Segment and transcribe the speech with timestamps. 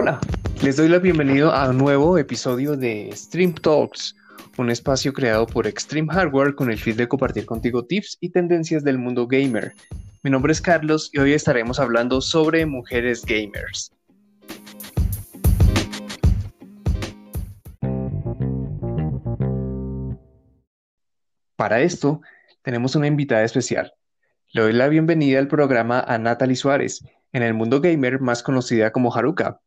[0.00, 0.20] Hola,
[0.62, 4.14] les doy la bienvenida a un nuevo episodio de Stream Talks,
[4.56, 8.84] un espacio creado por Extreme Hardware con el fin de compartir contigo tips y tendencias
[8.84, 9.72] del mundo gamer.
[10.22, 13.90] Mi nombre es Carlos y hoy estaremos hablando sobre mujeres gamers.
[21.56, 22.20] Para esto,
[22.62, 23.92] tenemos una invitada especial.
[24.52, 28.92] Le doy la bienvenida al programa a Natalie Suárez, en el mundo gamer más conocida
[28.92, 29.60] como Haruka.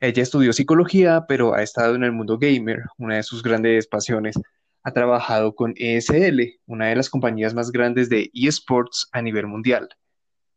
[0.00, 4.36] Ella estudió psicología, pero ha estado en el mundo gamer, una de sus grandes pasiones.
[4.82, 9.88] Ha trabajado con ESL, una de las compañías más grandes de eSports a nivel mundial.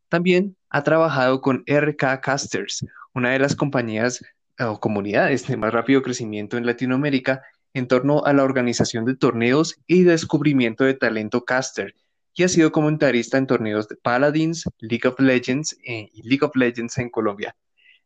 [0.08, 2.84] También ha trabajado con RK Casters,
[3.14, 4.22] una de las compañías
[4.58, 9.76] o comunidades de más rápido crecimiento en Latinoamérica en torno a la organización de torneos
[9.86, 11.94] y descubrimiento de talento caster,
[12.34, 16.54] y ha sido comentarista en torneos de Paladins, League of Legends eh, y League of
[16.56, 17.54] Legends en Colombia.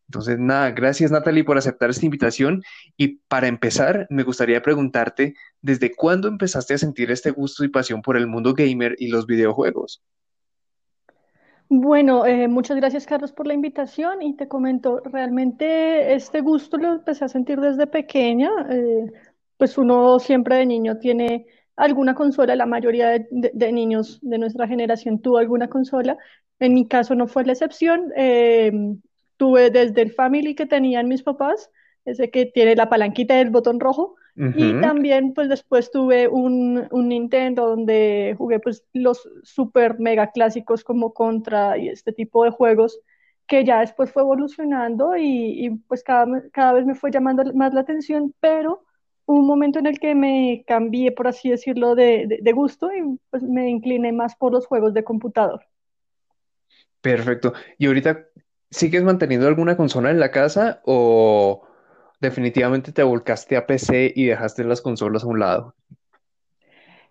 [0.09, 2.63] Entonces, nada, gracias Natalie por aceptar esta invitación.
[2.97, 8.03] Y para empezar, me gustaría preguntarte, ¿desde cuándo empezaste a sentir este gusto y pasión
[8.03, 10.03] por el mundo gamer y los videojuegos?
[11.69, 16.93] Bueno, eh, muchas gracias Carlos por la invitación y te comento, realmente este gusto lo
[16.93, 18.51] empecé a sentir desde pequeña.
[18.71, 19.11] Eh,
[19.57, 25.21] pues uno siempre de niño tiene alguna consola, la mayoría de, niños de nuestra generación
[25.21, 26.17] tuvo alguna consola.
[26.61, 28.13] En mi caso no fue la excepción.
[28.15, 29.01] Em,
[29.37, 31.71] tuve desde el Family que tenían mis papás,
[32.05, 37.09] ese que tiene la palanquita del botón rojo, y también pues después tuve un, un,
[37.09, 42.99] Nintendo donde jugué pues los super mega clásicos como Contra y este tipo de juegos
[43.47, 47.73] que ya después fue evolucionando y, y pues cada, cada vez me fue llamando más
[47.75, 48.83] la atención, pero
[49.27, 53.69] un momento en el que me cambié, por así decirlo, de, gusto y pues me
[53.69, 55.65] incliné más por los juegos de computador.
[57.01, 57.53] Perfecto.
[57.79, 58.27] ¿Y ahorita
[58.75, 61.63] sigues manteniendo alguna consola en la casa o
[62.21, 65.75] definitivamente te volcaste a PC y dejaste las consolas a un lado?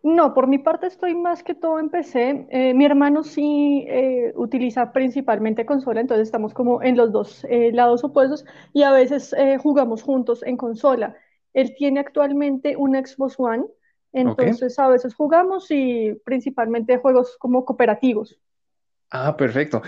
[0.04, 2.48] No, por mi parte estoy más que todo en PC.
[2.50, 7.72] Eh, mi hermano sí eh, utiliza principalmente consola, entonces estamos como en los dos eh,
[7.72, 8.44] lados opuestos
[8.74, 11.16] y a veces jugamos juntos en consola.
[11.54, 13.64] Él tiene actualmente un Xbox One,
[14.12, 18.38] entonces a veces jugamos y principalmente juegos como cooperativos.
[19.10, 19.82] Ah, perfecto.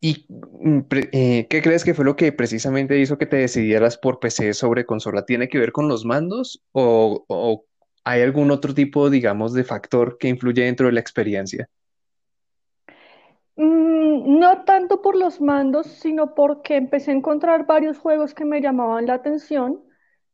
[0.00, 0.80] ¿Y mm,
[1.12, 4.86] eh, qué crees que fue lo que precisamente hizo que te decidieras por PC sobre
[4.86, 5.24] consola?
[5.24, 7.64] ¿Tiene que ver con los mandos o,
[8.02, 11.68] hay algún otro tipo, digamos, de factor que influye dentro de la experiencia?
[13.56, 18.62] Mm, no tanto por los mandos, sino porque empecé a encontrar varios juegos que me
[18.62, 19.82] llamaban la atención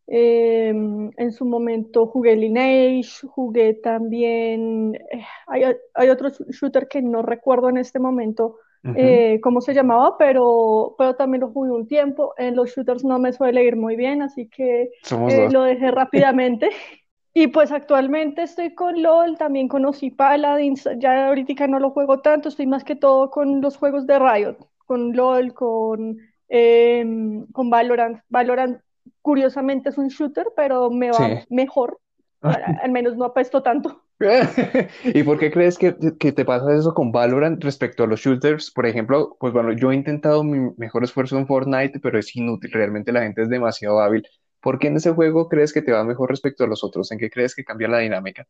[0.09, 7.23] Em, en su momento jugué Lineage, jugué también, eh, hay, hay, otro shooter que no
[7.23, 8.59] recuerdo en este momento
[8.95, 12.35] eh, cómo se llamaba, pero, pero también lo jugué un tiempo.
[12.37, 16.71] En los shooters no me suele ir muy bien, así que eh, lo dejé rápidamente.
[17.39, 22.49] Y pues actualmente estoy con LOL, también conocí Paladins, ya ahorita no lo juego tanto,
[22.49, 26.17] estoy más que todo con los juegos de Riot, con LOL, con,
[26.49, 28.23] em, con Valorant.
[28.31, 28.81] Valorant
[29.21, 32.01] curiosamente es un shooter, pero me va mejor.
[32.83, 34.06] Al menos no apesto tanto.
[35.05, 38.71] ¿Y por qué crees que, te pasa eso con Valorant respecto a los shooters?
[38.71, 42.73] Por ejemplo, pues bueno, yo he intentado mi mejor esfuerzo en Fortnite, pero es inútil,
[42.73, 44.27] realmente la gente es demasiado hábil.
[44.61, 47.13] ¿Por qué en ese juego crees que te va mejor respecto a los otros?
[47.13, 48.47] ¿En qué crees que cambia la dinámica?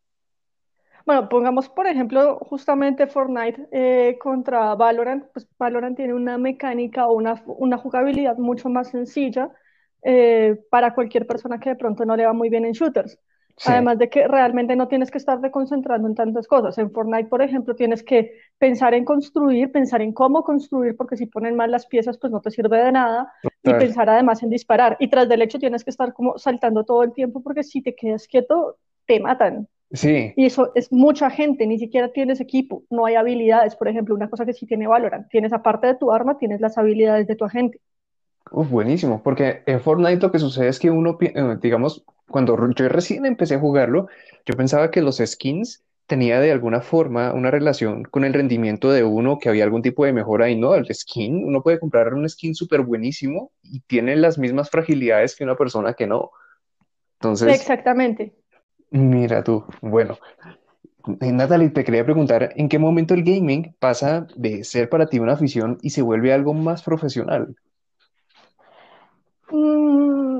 [1.04, 7.14] Bueno, pongamos por ejemplo justamente Fortnite eh, contra Valorant, pues Valorant tiene una mecánica o
[7.14, 9.50] una, jugabilidad mucho más sencilla
[10.02, 13.18] eh, para cualquier persona que de pronto no le va muy bien en shooters.
[13.64, 16.76] Además de que realmente no tienes que estarte concentrando en tantas cosas.
[16.76, 21.26] En Fortnite, por ejemplo, tienes que pensar en construir, pensar en cómo construir, porque si
[21.26, 23.32] ponen mal las piezas, pues no te sirve de nada.
[23.62, 24.96] Y pensar además en disparar.
[25.00, 27.94] Y tras del hecho tienes que estar como saltando todo el tiempo, porque si te
[27.94, 29.68] quedas quieto, te matan.
[29.92, 30.32] Sí.
[30.36, 33.76] Y eso es mucha gente, ni siquiera tienes equipo, no hay habilidades.
[33.76, 36.76] Por ejemplo, una cosa que sí tiene Valorant, tienes aparte de tu arma, tienes las
[36.76, 37.80] habilidades de tu agente.
[38.50, 42.88] Uf, buenísimo, porque en Fortnite lo que sucede es que uno, eh, digamos, cuando yo
[42.88, 44.08] recién empecé a jugarlo,
[44.44, 49.02] yo pensaba que los skins tenía de alguna forma una relación con el rendimiento de
[49.04, 52.28] uno, que había algún tipo de mejora y no, el skin, uno puede comprar un
[52.28, 56.30] skin súper buenísimo y tiene las mismas fragilidades que una persona que no.
[57.14, 58.34] Entonces, Exactamente.
[58.90, 60.16] mira tú, bueno,
[61.20, 65.18] eh, Natalie, te quería preguntar, ¿en qué momento el gaming pasa de ser para ti
[65.18, 67.56] una afición y se vuelve algo más profesional?
[69.50, 70.35] Mm,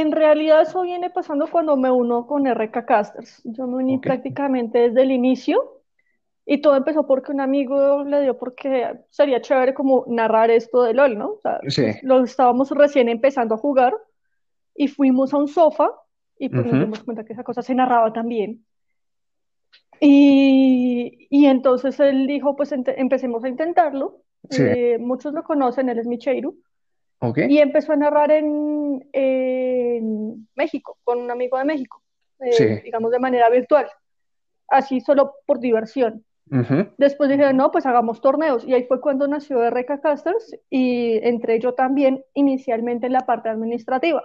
[0.00, 3.40] en realidad eso viene pasando cuando me uno con RK Casters.
[3.44, 5.80] Yo me uní prácticamente desde el inicio
[6.46, 10.94] Y todo empezó porque un amigo le dio porque sería chévere como narrar esto de
[10.94, 11.30] LOL, ¿no?
[11.34, 11.82] O sea, Sí.
[12.02, 13.94] lo estábamos recién empezando a jugar
[14.76, 15.90] y fuimos a un sofá
[16.38, 16.84] y pues nos Ujú.
[16.84, 18.64] dimos cuenta que esa cosa se narraba también.
[20.00, 24.22] Y, y entonces él dijo, pues empecemos a intentarlo.
[24.50, 24.62] Sí.
[24.62, 26.56] Eh, muchos lo conocen, él es Micheiru.
[27.20, 27.38] Ok.
[27.48, 32.02] Y empezó a narrar en, en México, con un amigo de México,
[32.40, 32.66] eh, Sí.
[32.84, 33.86] digamos de manera virtual,
[34.68, 36.24] así solo por diversión.
[36.50, 36.88] Ujú.
[36.98, 38.64] Después dije, no, pues hagamos torneos.
[38.66, 43.48] Y ahí fue cuando nació RK Casters y entré yo también inicialmente en la parte
[43.48, 44.22] administrativa.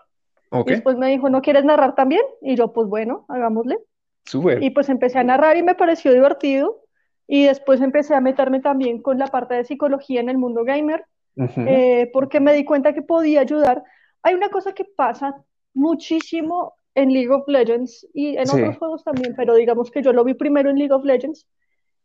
[0.51, 0.67] Ok.
[0.67, 2.21] Y después me dijo, ¿no quieres narrar también?
[2.41, 3.79] Y yo, pues bueno, hagámosle.
[4.25, 4.61] Súper.
[4.61, 6.81] Y pues empecé a narrar y me pareció divertido.
[7.25, 11.05] Y después empecé a meterme también con la parte de psicología en el mundo gamer,
[11.39, 11.61] Ujú.
[11.65, 13.83] eh, porque me di cuenta que podía ayudar.
[14.23, 15.43] Hay una cosa que pasa
[15.73, 18.57] muchísimo en League of Legends y en Sí.
[18.61, 21.47] otros juegos también, pero digamos que yo lo vi primero en League of Legends,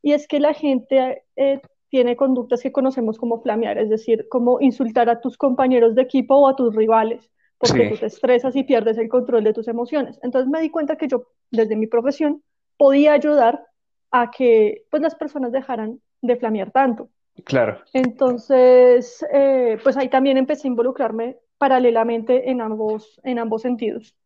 [0.03, 4.61] y es que la gente eh, tiene conductas que conocemos como flamear, es decir, como
[4.61, 7.89] insultar a tus compañeros de equipo o a tus rivales, porque Sí.
[7.91, 10.19] tú te estresas y pierdes el control de tus emociones.
[10.23, 12.43] Entonces me di cuenta que yo, desde mi profesión,
[12.77, 13.65] podía ayudar
[14.11, 17.09] a que pues, las personas dejaran de flamear tanto.
[17.45, 17.81] Claro.
[17.93, 24.17] Entonces, eh, pues ahí también empecé a involucrarme paralelamente en ambos, en ambos sentidos.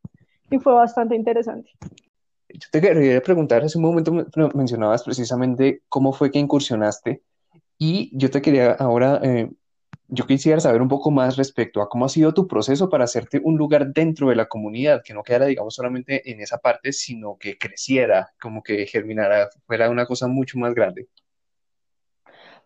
[0.51, 1.71] Y fue bastante interesante.
[2.49, 7.23] Yo te quería preguntar, hace un momento me- me mencionabas precisamente cómo fue que incursionaste
[7.79, 9.51] y yo te quería ahora, eh,
[10.09, 13.41] yo quisiera saber un poco más respecto a cómo ha sido tu proceso para hacerte
[13.45, 17.37] un lugar dentro de la comunidad, que no quedara, digamos, solamente en esa parte, sino
[17.39, 21.09] que creciera, como que germinara, fuera una cosa mucho más grande.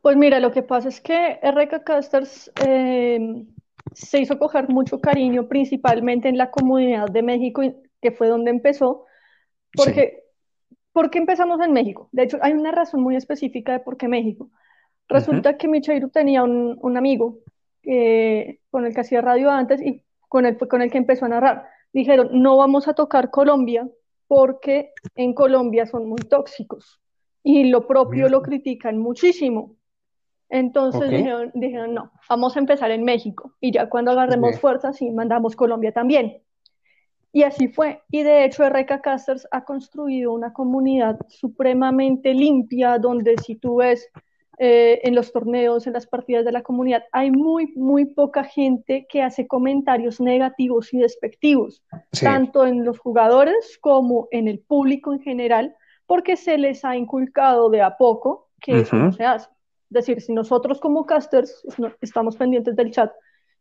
[0.02, 3.44] Pues mira, lo que pasa es que RK Casters eh,
[3.92, 7.62] se hizo coger mucho cariño, principalmente en la comunidad de México,
[8.00, 9.06] que fue donde empezó,
[9.74, 9.82] Sí.
[9.84, 10.24] porque,
[10.92, 12.08] ¿por qué empezamos en México?
[12.12, 14.50] De hecho, hay una razón muy específica de por qué México.
[15.08, 17.38] Resulta que Micheiru tenía un, un amigo
[17.84, 21.28] eh, con el que hacía radio antes y con el, con el que empezó a
[21.28, 21.66] narrar.
[21.92, 23.88] Dijeron, no vamos a tocar Colombia
[24.26, 27.00] porque en Colombia son muy tóxicos
[27.42, 29.76] y lo propio lo critican muchísimo.
[30.52, 35.10] Entonces dijeron, dijeron, no, vamos a empezar en México y ya cuando agarremos fuerzas sí
[35.10, 36.42] mandamos Colombia también.
[37.32, 38.02] Y así fue.
[38.10, 44.10] Y de hecho, RK Casters ha construido una comunidad supremamente limpia, donde si tú ves
[44.58, 49.06] eh, en los torneos, en las partidas de la comunidad, hay muy, muy poca gente
[49.08, 51.82] que hace comentarios negativos y despectivos,
[52.12, 52.26] Sí.
[52.26, 55.74] tanto en los jugadores como en el público en general,
[56.06, 59.48] porque se les ha inculcado de a poco que eso no se hace.
[59.92, 61.64] Decir, si nosotros como casters
[62.00, 63.12] estamos pendientes del chat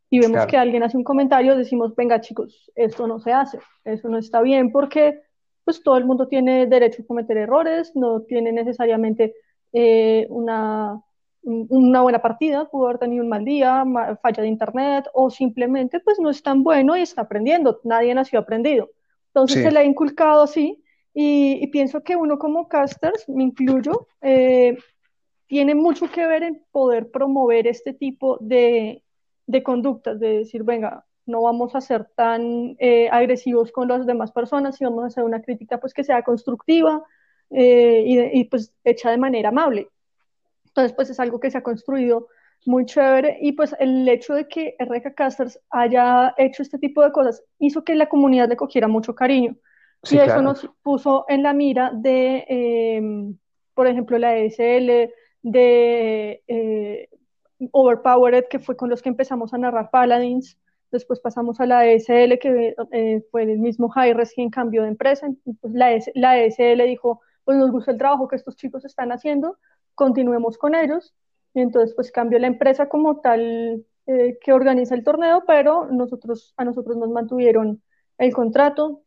[0.09, 0.47] y vemos Claro.
[0.47, 4.41] que alguien hace un comentario, decimos, venga chicos, esto no se hace, eso no está
[4.41, 5.21] bien porque
[5.63, 9.35] pues todo el mundo tiene derecho a cometer errores, no tiene necesariamente
[9.73, 11.01] eh, una,
[11.43, 13.83] un- una buena partida, pudo haber tenido un mal día,
[14.21, 18.39] falla de internet o simplemente pues no es tan bueno y está aprendiendo, nadie nació
[18.39, 18.89] aprendido.
[19.27, 19.63] Entonces Sí.
[19.63, 20.83] se le ha inculcado así
[21.13, 24.77] y, y pienso que uno como casters, me incluyo, eh,
[25.51, 29.03] tiene mucho que ver en poder promover este tipo de,
[29.48, 34.31] de conductas, de decir, venga, no vamos a ser tan eh, agresivos con las demás
[34.31, 37.03] personas y vamos a hacer una crítica pues que sea constructiva
[37.50, 39.89] eh, y, y, pues hecha de manera amable.
[40.68, 42.30] Entonces pues es algo que se ha construido
[42.65, 47.12] muy chévere y pues el hecho de que RK Casters haya hecho este tipo de
[47.12, 49.58] cosas hizo que la comunidad le cogiera mucho cariño
[50.03, 50.41] Sí, y eso claro.
[50.43, 53.34] nos puso en la mira de, eh,
[53.74, 57.10] por ejemplo, la ESL, de eh,
[57.71, 60.57] Overpowered, que fue con los que empezamos a narrar Paladins.
[60.91, 65.27] Después pasamos a la ESL, que eh, fue el mismo Hi-Res quien cambió de empresa.
[65.62, 69.12] Pues la, ES la ESL dijo, pues nos gusta el trabajo que estos chicos están
[69.12, 69.57] haciendo,
[69.95, 71.13] continuemos con ellos.
[71.53, 76.53] Y entonces pues cambió la empresa como tal eh, que organiza el torneo, pero nosotros,
[76.57, 77.81] a nosotros nos mantuvieron
[78.17, 79.03] el contrato.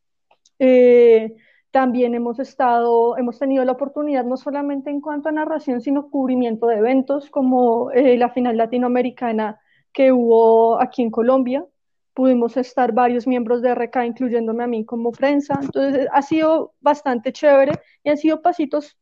[0.58, 1.36] Eh,
[1.74, 6.68] también hemos estado, hemos tenido la oportunidad no solamente en cuanto a narración, sino cubrimiento
[6.68, 9.58] de eventos como eh, la final latinoamericana
[9.92, 11.66] que hubo aquí en Colombia.
[12.14, 15.58] Pudimos estar varios miembros de RK, incluyéndome a mí como prensa.
[15.60, 17.72] Entonces ha sido bastante chévere
[18.04, 18.96] y han sido pasitos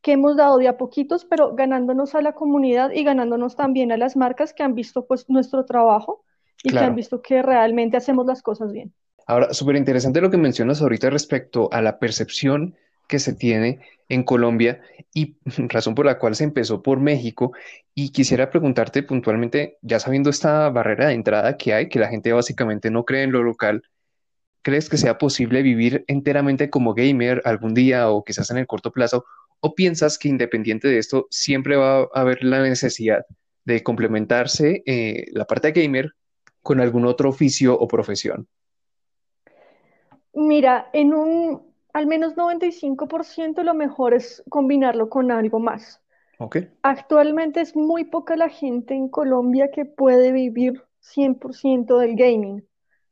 [0.00, 3.98] que hemos dado de a poquitos, pero ganándonos a la comunidad y ganándonos también a
[3.98, 6.24] las marcas que han visto pues nuestro trabajo
[6.64, 6.82] y Claro.
[6.82, 8.94] que han visto que realmente hacemos las cosas bien.
[9.26, 12.76] Ahora, súper interesante lo que mencionas ahorita respecto a la percepción
[13.08, 14.80] que se tiene en Colombia
[15.12, 15.36] y
[15.68, 17.52] razón por la cual se empezó por México.
[17.94, 22.32] Y quisiera preguntarte puntualmente, ya sabiendo esta barrera de entrada que hay, que la gente
[22.32, 23.82] básicamente no cree en lo local,
[24.62, 28.92] ¿crees que sea posible vivir enteramente como gamer algún día o quizás en el corto
[28.92, 29.24] plazo?
[29.60, 33.24] ¿O piensas que independiente de esto, siempre va a haber la necesidad
[33.64, 36.12] de complementarse eh, la parte gamer
[36.62, 38.48] con algún otro oficio o profesión?
[40.32, 46.00] Mira, en un al menos 95% lo mejor es combinarlo con algo más.
[46.38, 52.66] Ok, Actualmente es muy poca la gente en Colombia que puede vivir 100% del gaming.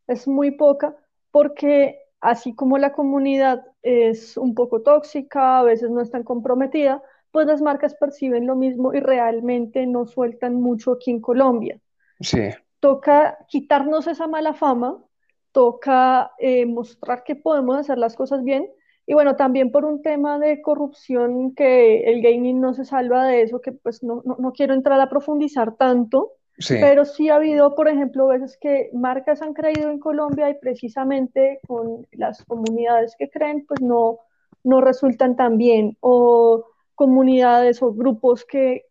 [0.07, 0.97] Es muy poca
[1.31, 7.03] porque así como la comunidad es un poco tóxica, a veces no es tan comprometida,
[7.31, 11.81] pues las marcas perciben lo mismo y realmente no sueltan mucho aquí en Colombia.
[12.21, 12.39] sí,
[12.81, 15.05] Toca quitarnos esa mala fama,
[15.52, 18.69] toca eh, mostrar que podemos hacer las cosas bien.
[19.07, 23.43] Y bueno, también por un tema de corrupción que el gaming no se salva de
[23.43, 27.37] eso, que pues no, no, no quiero entrar a profundizar tanto, sí, pero sí ha
[27.37, 33.17] habido, por ejemplo, veces que marcas han creído en Colombia y precisamente con las comunidades
[33.19, 34.19] que creen, pues no,
[34.62, 35.97] no resultan tan bien.
[36.00, 38.85] O comunidades o grupos que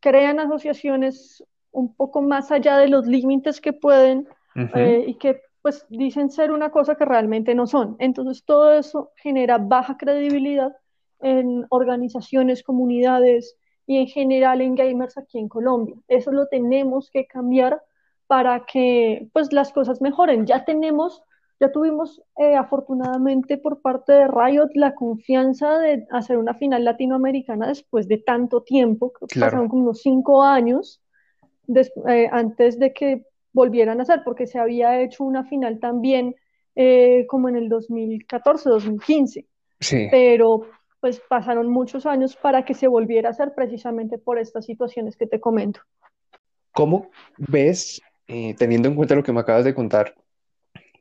[0.00, 5.40] crean asociaciones un poco más allá de los límites que pueden ujú, eh, y que
[5.62, 7.96] pues dicen ser una cosa que realmente no son.
[7.98, 10.76] Entonces todo eso genera baja credibilidad
[11.20, 15.94] en organizaciones, comunidades y en general en gamers aquí en Colombia.
[16.08, 17.80] Eso lo tenemos que cambiar
[18.26, 20.46] para que pues las cosas mejoren.
[20.46, 21.22] Ya tenemos,
[21.60, 27.68] ya tuvimos eh, afortunadamente por parte de Riot la confianza de hacer una final latinoamericana
[27.68, 31.00] después de tanto tiempo, claro, pasaron como unos cinco años
[31.66, 36.34] des- eh, antes de que volvieran a hacer, porque se había hecho una final también
[36.74, 39.46] eh, como en el 2014, 2015,
[39.80, 40.08] sí.
[40.10, 40.66] pero
[41.00, 45.26] pues pasaron muchos años para que se volviera a hacer precisamente por estas situaciones que
[45.26, 45.80] te comento.
[46.72, 50.14] ¿Cómo ves, eh, teniendo en cuenta lo que me acabas de contar,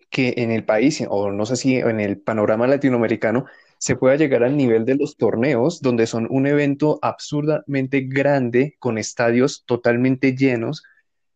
[0.09, 3.45] que en el país, o no sé si en el panorama latinoamericano,
[3.77, 8.97] se pueda llegar al nivel de los torneos, donde son un evento absurdamente grande, con
[8.97, 10.83] estadios totalmente llenos,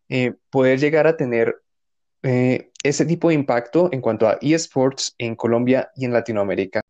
[0.10, 1.56] eh, poder llegar a tener
[2.24, 6.82] eh, ese tipo de impacto en cuanto a eSports en Colombia y en Latinoamérica?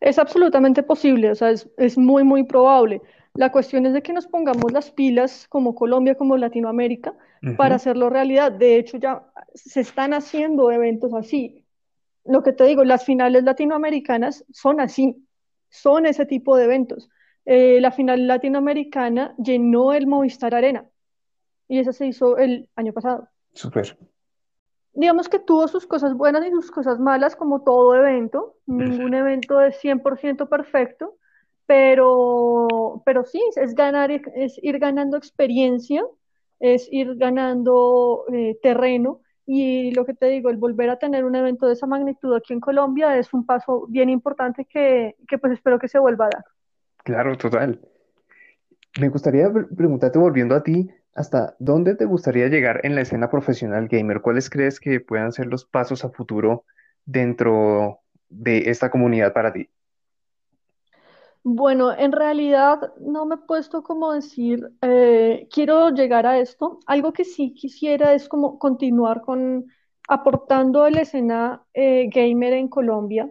[0.00, 3.00] Es absolutamente posible, o sea, es, es muy, muy probable.
[3.34, 7.14] La cuestión es de que nos pongamos las pilas como Colombia, como Latinoamérica,
[7.56, 8.52] para hacerlo realidad.
[8.52, 11.66] De hecho, ya se están haciendo eventos así.
[12.24, 15.26] Lo que te digo, las finales latinoamericanas son así,
[15.68, 17.10] son ese tipo de eventos.
[17.44, 20.88] Eh, la final latinoamericana llenó el Movistar Arena
[21.74, 23.28] y esa se hizo el año pasado.
[23.52, 23.96] súper.
[24.92, 28.54] Digamos que tuvo sus cosas buenas y sus cosas malas, como todo evento.
[28.66, 31.16] Ningún evento es 100% perfecto,
[31.66, 36.04] pero, pero sí, es ganar, es ir ganando experiencia,
[36.60, 39.20] es ir ganando eh, terreno.
[39.46, 42.52] Y lo que te digo, el volver a tener un evento de esa magnitud aquí
[42.52, 46.30] en Colombia es un paso bien importante que, que pues espero que se vuelva a
[46.34, 46.44] dar.
[47.04, 47.80] Claro, total.
[49.00, 53.30] Me gustaría pre- preguntarte, volviendo a ti, ¿hasta dónde te gustaría llegar en la escena
[53.30, 54.20] profesional gamer?
[54.20, 56.64] ¿Cuáles crees que puedan ser los pasos a futuro
[57.04, 59.68] dentro de esta comunidad para ti?
[61.42, 66.80] Bueno, en realidad no me he puesto como decir, eh, quiero llegar a esto.
[66.86, 69.66] Algo que sí quisiera es como continuar con
[70.08, 73.30] aportando a la escena eh, gamer en Colombia,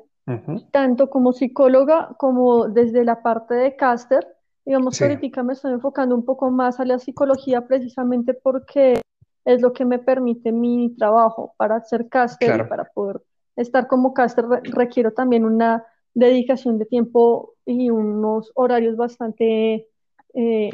[0.72, 4.28] tanto como psicóloga como desde la parte de caster.
[4.66, 9.02] Digamos que Sí, ahorita me estoy enfocando un poco más a la psicología precisamente porque
[9.46, 12.68] es lo que me permite mi trabajo para ser caster y claro.
[12.68, 13.22] para poder
[13.58, 19.90] estar como caster re- requiero también una dedicación de tiempo y unos horarios bastante
[20.34, 20.70] eh,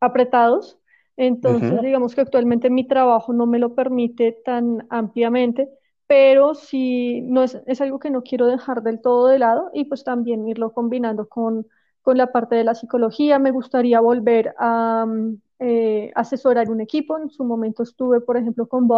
[0.00, 0.78] apretados.
[1.16, 5.68] Entonces, Ujú, digamos que actualmente mi trabajo no me lo permite tan ampliamente,
[6.06, 9.84] pero sí no es, es algo que no quiero dejar del todo de lado y
[9.86, 11.66] pues también irlo combinando con,
[12.02, 13.38] con la parte de la psicología.
[13.38, 17.18] Me gustaría volver a mm, eh, asesorar un equipo.
[17.18, 18.88] En su momento estuve, por ejemplo, con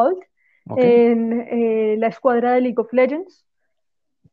[0.66, 3.44] Ok, en eh, la escuadra de League of Legends.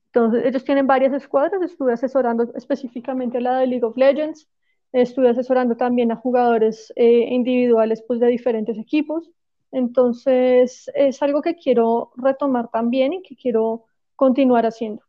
[0.08, 4.50] Entonces, ellos tienen varias escuadras, estuve asesorando específicamente a la de League of Legends,
[4.92, 9.30] estuve asesorando también a jugadores eh, individuales pues, de diferentes equipos.
[9.72, 13.86] Entonces, es algo que quiero retomar también y que quiero
[14.18, 15.02] continuar haciendo.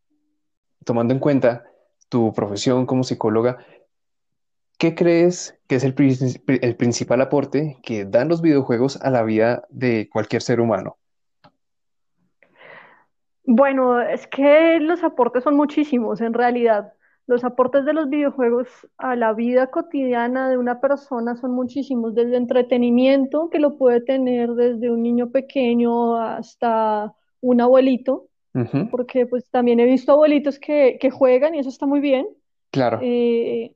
[0.85, 1.72] tomando en cuenta
[2.13, 3.57] tu profesión como psicóloga,
[4.77, 5.95] ¿qué crees que es el,
[6.47, 10.99] el principal aporte que dan los videojuegos a la vida de cualquier ser humano?
[13.45, 16.93] Bueno, es que los aportes son muchísimos en realidad.
[17.27, 22.37] Los aportes de los videojuegos a la vida cotidiana de una persona son muchísimos, desde
[22.37, 28.29] entretenimiento, que lo puede tener desde un niño pequeño hasta un abuelito,
[28.91, 32.29] Porque pues también he visto abuelitos que, que juegan y eso está muy bien.
[32.71, 33.75] Claro, Eh,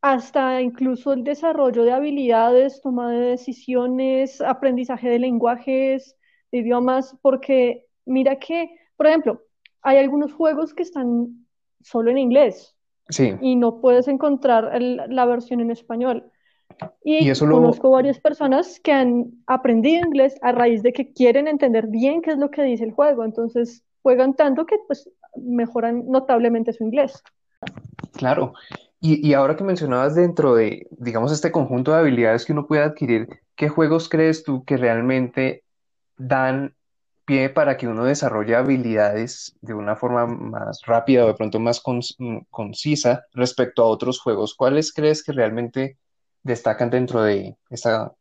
[0.00, 6.16] hasta incluso el desarrollo de habilidades, toma de decisiones, aprendizaje de lenguajes,
[6.52, 9.42] de idiomas, porque mira que, por ejemplo,
[9.82, 11.46] hay algunos juegos que están
[11.82, 12.76] solo en inglés
[13.08, 16.30] Sí, y no puedes encontrar el- la versión en español.
[17.04, 21.12] Y Y eso lo, conozco varias personas que han aprendido inglés a raíz de que
[21.12, 23.24] quieren entender bien qué es lo que dice el juego.
[23.24, 27.22] Entonces juegan tanto que pues mejoran notablemente su inglés.
[28.12, 28.54] claro.
[28.98, 32.82] Y, y ahora que mencionabas dentro de, digamos, este conjunto de habilidades que uno puede
[32.82, 35.64] adquirir, ¿qué juegos crees tú que realmente
[36.16, 36.74] dan
[37.26, 41.82] pie para que uno desarrolle habilidades de una forma más rápida o de pronto más
[42.18, 44.54] mm, concisa respecto a otros juegos?
[44.54, 45.98] ¿Cuáles crees que realmente
[46.46, 48.14] destacan dentro de esta,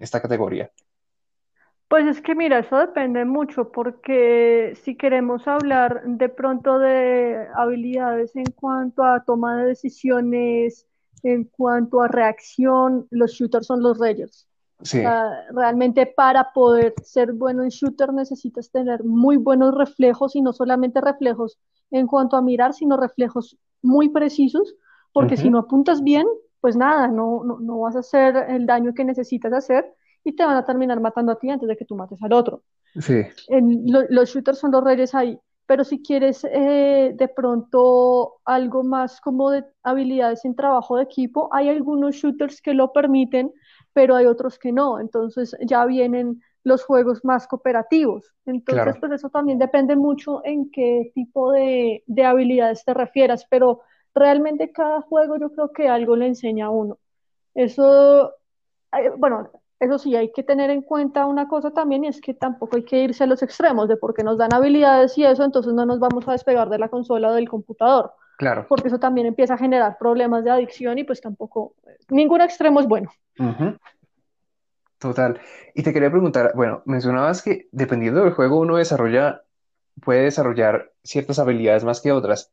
[0.00, 0.72] esta categoría?
[1.88, 8.34] Pues es que mira, eso depende mucho porque si queremos hablar de pronto de habilidades
[8.34, 10.86] en cuanto a toma de decisiones,
[11.22, 14.48] en cuanto a reacción, los shooters son los reyes.
[14.80, 20.34] O Sí, sea, realmente para poder ser bueno en shooter necesitas tener muy buenos reflejos
[20.34, 21.58] y no solamente reflejos
[21.90, 24.74] en cuanto a mirar, sino reflejos muy precisos,
[25.12, 26.26] porque si no apuntas bien,
[26.62, 30.46] pues nada, no, no, no vas a hacer el daño que necesitas hacer y te
[30.46, 32.64] van a terminar matando a ti antes de que tú mates al otro.
[33.00, 33.14] Sí,
[33.46, 38.82] En- lo- los shooters son los reyes ahí, pero si quieres eh, de pronto algo
[38.84, 43.52] más como de habilidades en trabajo de equipo, hay algunos shooters que lo permiten,
[43.92, 45.00] pero hay otros que no.
[45.00, 48.32] Entonces ya vienen los juegos más cooperativos.
[48.46, 53.46] Entonces, claro, pues eso también depende mucho en qué tipo de, de habilidades te refieras,
[53.50, 53.80] pero
[54.14, 56.98] realmente cada juego yo creo que algo le enseña a uno.
[57.54, 58.34] Eso
[58.92, 59.50] eh, bueno,
[59.80, 62.84] eso sí, hay que tener en cuenta una cosa también y es que tampoco hay
[62.84, 65.98] que irse a los extremos de porque nos dan habilidades y eso, entonces no nos
[65.98, 68.66] vamos a despegar de la consola o del computador, claro.
[68.68, 71.74] porque eso también empieza a generar problemas de adicción y pues tampoco,
[72.10, 73.10] ningún extremo es bueno.
[74.98, 75.40] total.
[75.74, 79.42] Y te quería preguntar, bueno, mencionabas que dependiendo del juego uno desarrolla,
[80.00, 82.52] puede desarrollar ciertas habilidades más que otras.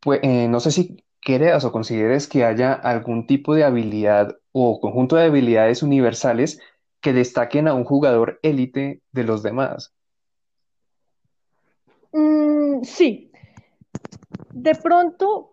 [0.00, 4.80] Pues, eh, no sé si creas o consideres que haya algún tipo de habilidad o
[4.80, 6.60] conjunto de habilidades universales
[7.00, 9.94] que destaquen a un jugador élite de los demás.
[12.12, 13.30] Mm, sí,
[14.52, 15.52] de pronto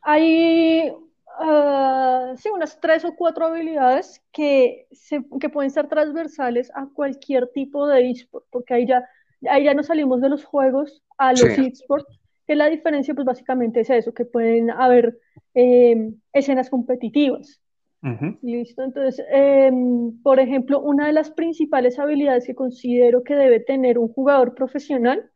[0.00, 0.92] hay
[1.38, 7.48] ah, sí, unas tres o cuatro habilidades que, se, que pueden ser transversales a cualquier
[7.48, 9.08] tipo de eSport, porque ahí ya,
[9.50, 13.26] ahí ya nos salimos de los juegos a Sí, los eSports, que la diferencia pues
[13.26, 15.18] básicamente es eso, que pueden haber
[15.54, 17.60] eh, escenas competitivas.
[18.40, 19.70] Listo, entonces, eh,
[20.22, 25.30] por ejemplo, una de las principales habilidades que considero que debe tener un jugador profesional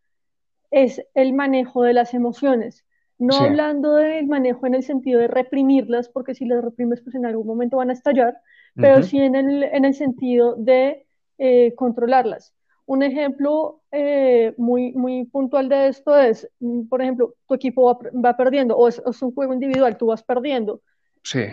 [0.70, 2.86] es el manejo de las emociones.
[3.18, 7.14] No sí, hablando del manejo en el sentido de reprimirlas, porque si las reprimes, pues
[7.14, 8.38] en algún momento van a estallar,
[8.74, 11.04] pero sí en el, en el sentido de
[11.36, 12.54] eh, controlarlas.
[12.86, 17.98] Un ejemplo eh, muy, muy puntual de esto es, mm, por ejemplo, tu equipo va,
[18.12, 20.80] va perdiendo, o es, un juego individual, tú vas perdiendo.
[21.22, 21.44] sí,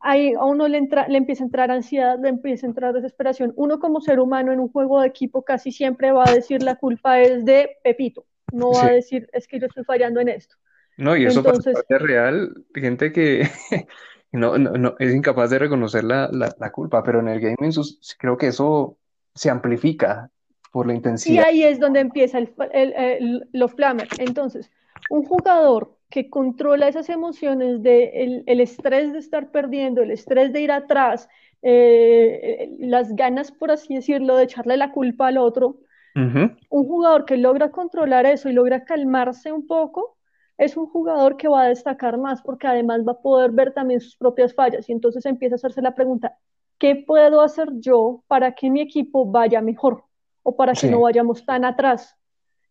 [0.00, 3.54] Ahí a uno le, entra, le empieza a entrar ansiedad, le empieza a entrar desesperación.
[3.56, 6.76] Uno como ser humano en un juego de equipo casi siempre va a decir la
[6.76, 8.86] culpa es de Pepito, no va sí.
[8.86, 10.56] a decir es que yo estoy fallando en esto.
[10.96, 13.48] No, y eso pasa en Entonces, real, gente que
[14.32, 17.72] no, no, no, es incapaz de reconocer la, la, la culpa, pero en el gaming
[18.18, 18.98] creo que eso
[19.34, 20.30] se amplifica
[20.74, 24.08] por la y ahí es donde empieza el, el, el, los flamer.
[24.18, 24.72] Entonces,
[25.08, 30.52] un jugador que controla esas emociones de el, el estrés de estar perdiendo, el estrés
[30.52, 31.28] de ir atrás,
[31.62, 35.78] eh, las ganas, por así decirlo, de echarle la culpa al otro,
[36.16, 36.58] un
[36.88, 40.16] jugador que logra controlar eso y logra calmarse un poco,
[40.58, 44.00] es un jugador que va a destacar más porque además va a poder ver también
[44.00, 44.88] sus propias fallas.
[44.88, 46.36] Y entonces empieza a hacerse la pregunta,
[46.78, 50.02] ¿qué puedo hacer yo para que mi equipo vaya mejor
[50.44, 52.16] o para que no vayamos tan atrás?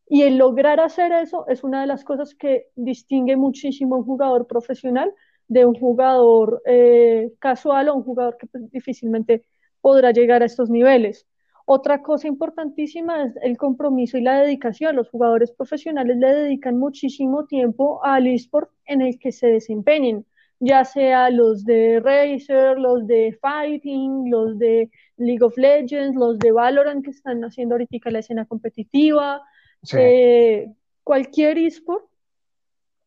[0.08, 4.06] Y el lograr hacer eso es una de las cosas que distingue muchísimo a un
[4.06, 5.14] jugador profesional
[5.48, 9.46] de un jugador eh, casual o un jugador que pues, difícilmente
[9.82, 11.28] podrá llegar a estos niveles.
[11.66, 14.96] Otra cosa importantísima es el compromiso y la dedicación.
[14.96, 20.26] Los jugadores profesionales le dedican muchísimo tiempo al eSport en el que se desempeñen,
[20.60, 26.52] ya sea los de Razer, los de Fighting, los de League of Legends, los de
[26.52, 29.42] Valorant que están haciendo ahorita la escena competitiva.
[29.84, 30.74] sí, Eh,
[31.04, 32.06] cualquier eSport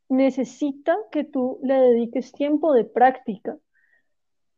[0.09, 3.57] necesita que tú le dediques tiempo de práctica.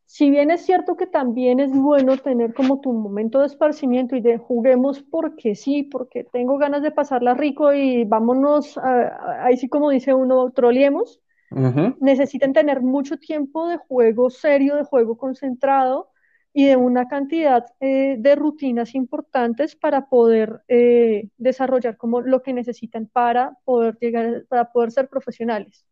[0.05, 4.21] Si bien es cierto que también es bueno tener como tu momento de esparcimiento y
[4.21, 9.57] de juguemos porque sí, porque tengo ganas de pasarla rico y vámonos, a- a- ahí
[9.57, 11.95] sí como dice uno, troliemos, Ujú.
[11.99, 16.09] necesitan tener mucho tiempo de juego serio, de juego concentrado
[16.53, 22.53] y de una cantidad eh, de rutinas importantes para poder eh, desarrollar como lo que
[22.53, 25.85] necesitan para poder llegar, para poder ser profesionales.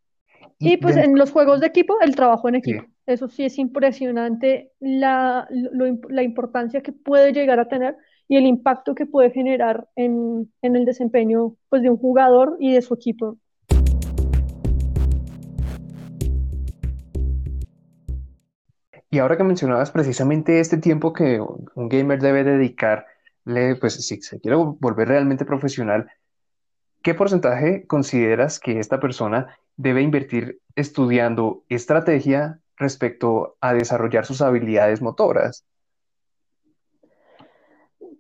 [0.60, 2.74] Y Y pues den- en los juegos de equipo, el trabajo en sí.
[2.74, 2.86] equipo.
[3.06, 7.96] Eso sí es impresionante la, lo- la importancia que puede llegar a tener
[8.28, 12.74] y el impacto que puede generar en, en el desempeño pues, de un jugador y
[12.74, 13.38] de su equipo.
[19.18, 24.40] Y ahora que mencionabas precisamente este tiempo que un gamer debe dedicarle, pues si se
[24.40, 26.12] quiere vol- volver realmente profesional,
[27.02, 35.02] ¿qué porcentaje consideras que esta persona debe invertir estudiando estrategia respecto a desarrollar sus habilidades
[35.02, 35.66] motoras?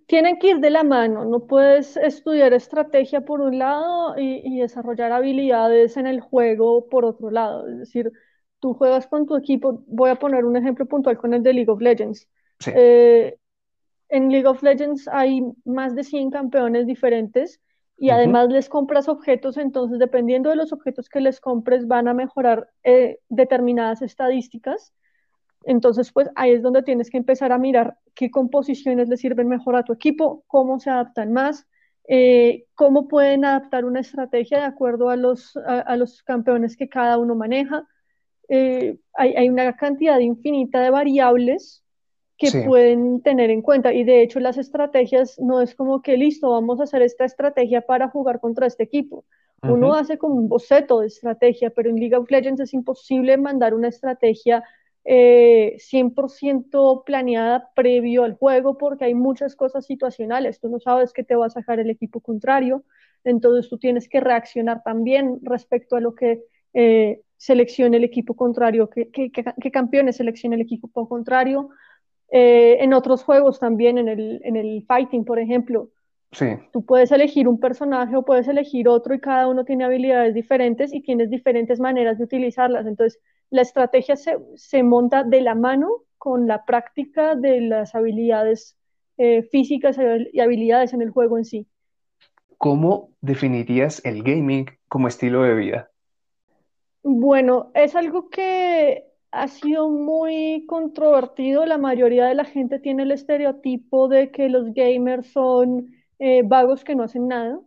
[0.08, 4.62] Tienen que ir de la mano, no puedes estudiar estrategia por un lado y, y
[4.62, 7.68] desarrollar habilidades en el juego por otro lado.
[7.68, 8.12] Es decir,
[8.60, 11.72] tú juegas con tu equipo, voy a poner un ejemplo puntual con el de League
[11.72, 12.28] of Legends.
[12.60, 12.72] Sí.
[12.76, 13.38] Eh,
[14.10, 17.62] en League of Legends hay más de 100 campeones diferentes
[17.98, 22.14] y además les compras objetos, entonces dependiendo de los objetos que les compres van a
[22.14, 24.94] mejorar eh, determinadas estadísticas.
[25.64, 29.76] Entonces, pues ahí es donde tienes que empezar a mirar qué composiciones le sirven mejor
[29.76, 31.68] a tu equipo, cómo se adaptan más,
[32.08, 36.88] eh, cómo pueden adaptar una estrategia de acuerdo a los, a, a los campeones que
[36.88, 37.86] cada uno maneja.
[38.50, 41.84] Eh, hay, hay una cantidad infinita de variables
[42.38, 42.60] que Sí.
[42.64, 43.94] pueden tener en cuenta.
[43.94, 47.82] Y de hecho las estrategias no es como que listo, vamos a hacer esta estrategia
[47.82, 49.26] para jugar contra este equipo.
[49.66, 49.96] Uno Ujú.
[49.96, 53.88] hace como un boceto de estrategia, pero en League of Legends es imposible mandar una
[53.90, 54.64] estrategia
[55.04, 60.60] eh, 100% planeada previo al juego porque hay muchas cosas situacionales.
[60.60, 62.84] Tú no sabes qué te va a sacar el equipo contrario,
[63.24, 68.90] entonces tú tienes que reaccionar también respecto a lo que eh, seleccione el equipo contrario,
[68.90, 71.70] qué, qué, qué, qué campeones selecciona el equipo contrario.
[72.30, 75.90] Eh, en otros juegos también, en el, en el fighting, por ejemplo,
[76.32, 76.46] Sí.
[76.74, 80.94] tú puedes elegir un personaje o puedes elegir otro y cada uno tiene habilidades diferentes
[80.94, 82.86] y tienes diferentes maneras de utilizarlas.
[82.86, 83.20] Entonces,
[83.50, 88.76] la estrategia se, se monta de la mano con la práctica de las habilidades
[89.18, 89.98] eh, físicas
[90.34, 91.68] y habilidades en el juego en sí.
[92.58, 95.92] ¿Cómo definirías el gaming como estilo de vida?
[97.10, 101.66] Bueno, es algo que ha sido muy controvertido.
[101.66, 106.84] La mayoría de la gente tiene el estereotipo de que los gamers son eh, vagos
[106.84, 107.62] que no hacen nada,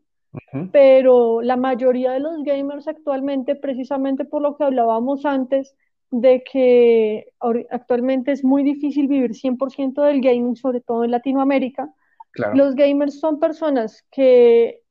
[0.73, 5.75] pero la mayoría de los gamers actualmente, precisamente por lo que hablábamos antes,
[6.11, 7.33] de que
[7.71, 11.91] actualmente es muy difícil vivir 100% del gaming, sobre todo en Latinoamérica,
[12.33, 12.57] Claro.
[12.57, 14.83] los gamers son personas que,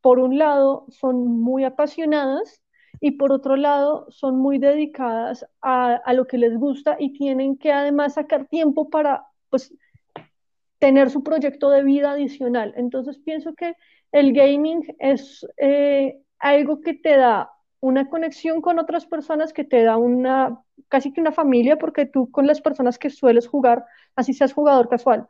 [0.00, 2.62] por un lado, son muy apasionadas
[3.00, 7.56] y por otro lado, son muy dedicadas a, a lo que les gusta y tienen
[7.56, 9.72] que además sacar tiempo para, pues,
[10.78, 12.72] tener su proyecto de vida adicional.
[12.76, 13.74] Entonces, pienso que
[14.12, 19.82] el gaming es eh, algo que te da una conexión con otras personas, que te
[19.82, 23.84] da una, casi que una familia, porque tú con las personas que sueles jugar,
[24.16, 25.28] así seas jugador casual,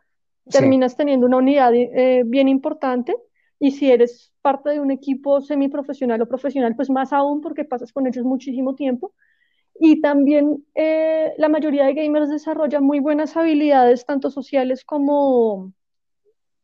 [0.51, 0.61] Sí.
[0.61, 3.15] terminas teniendo una unidad eh, bien importante
[3.59, 7.93] y si eres parte de un equipo semiprofesional o profesional, pues más aún porque pasas
[7.95, 9.15] con ellos muchísimo tiempo.
[9.81, 15.73] Y también eh, la mayoría de gamers desarrolla muy buenas habilidades, tanto sociales como,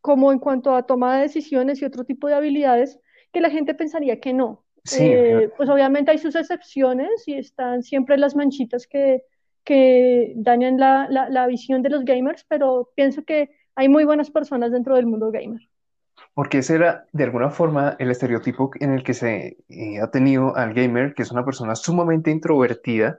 [0.01, 3.01] como en cuanto a toma de decisiones y otro tipo de habilidades
[3.33, 4.64] que la gente pensaría que no.
[4.85, 9.23] Sí, Eh, pues obviamente hay sus excepciones y están siempre las manchitas que,
[9.64, 14.31] que dañan la, la, la visión de los gamers, pero pienso que hay muy buenas
[14.31, 15.62] personas dentro del mundo gamer.
[16.35, 20.57] Porque ese era de alguna forma el estereotipo en el que se eh, ha tenido
[20.57, 23.18] al gamer, que es una persona sumamente introvertida,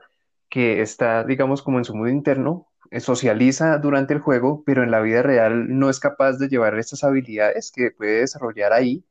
[0.50, 4.90] que está, digamos, como en su mundo interno, eh, socializa durante el juego, pero en
[4.90, 9.04] la vida real no es capaz de llevar estas habilidades que puede desarrollar ahí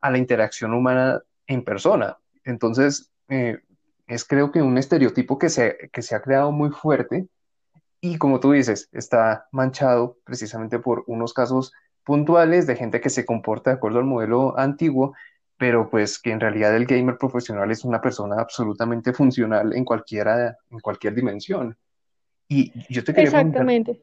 [0.00, 2.18] a la interacción humana en persona.
[2.44, 3.60] Entonces, eh,
[4.06, 7.28] es creo que un estereotipo que se, que se ha creado muy fuerte
[8.00, 11.72] y como tú dices, está manchado precisamente por unos casos
[12.10, 15.14] puntuales de gente que se comporta de acuerdo al modelo antiguo,
[15.56, 20.58] pero pues que en realidad el gamer profesional es una persona absolutamente funcional en cualquiera,
[20.70, 21.78] en cualquier dimensión.
[22.48, 24.02] Y yo te quería preguntar, Exactamente.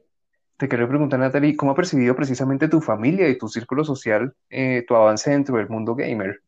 [0.56, 4.86] te quería preguntar, Natalie, ¿cómo ha percibido precisamente tu familia y tu círculo social eh,
[4.88, 6.40] tu avance dentro del mundo gamer?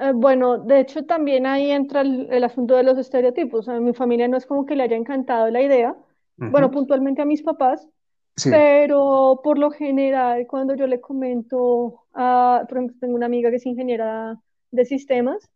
[0.00, 3.70] Eh, bueno, de hecho también ahí entra el, el asunto de los estereotipos.
[3.70, 5.96] A mi familia no es como que le haya encantado la idea.
[6.36, 7.88] Bueno, puntualmente a mis papás,
[8.36, 13.50] Sí, pero por lo general cuando yo le comento, a, por ejemplo, tengo una amiga
[13.50, 15.48] que es ingeniera de sistemas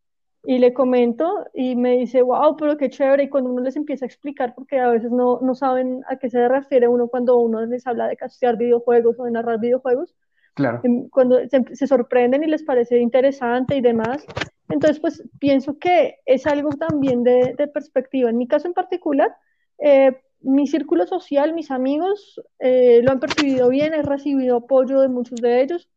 [0.44, 3.24] y le comento y me dice, wow, pero qué chévere.
[3.24, 6.30] Y cuando uno les empieza a explicar, porque a veces no, no saben a qué
[6.30, 10.14] se refiere uno cuando uno les habla de castear videojuegos o de narrar videojuegos,
[10.54, 14.24] Claro, em, cuando se, se sorprenden y les parece interesante y demás.
[14.68, 18.30] Entonces, pues pienso que es algo también de, de perspectiva.
[18.30, 19.34] En mi caso en particular,
[19.78, 25.08] eh, mi círculo social, mis amigos, eh, lo han percibido bien, he recibido apoyo de
[25.08, 25.88] muchos de ellos.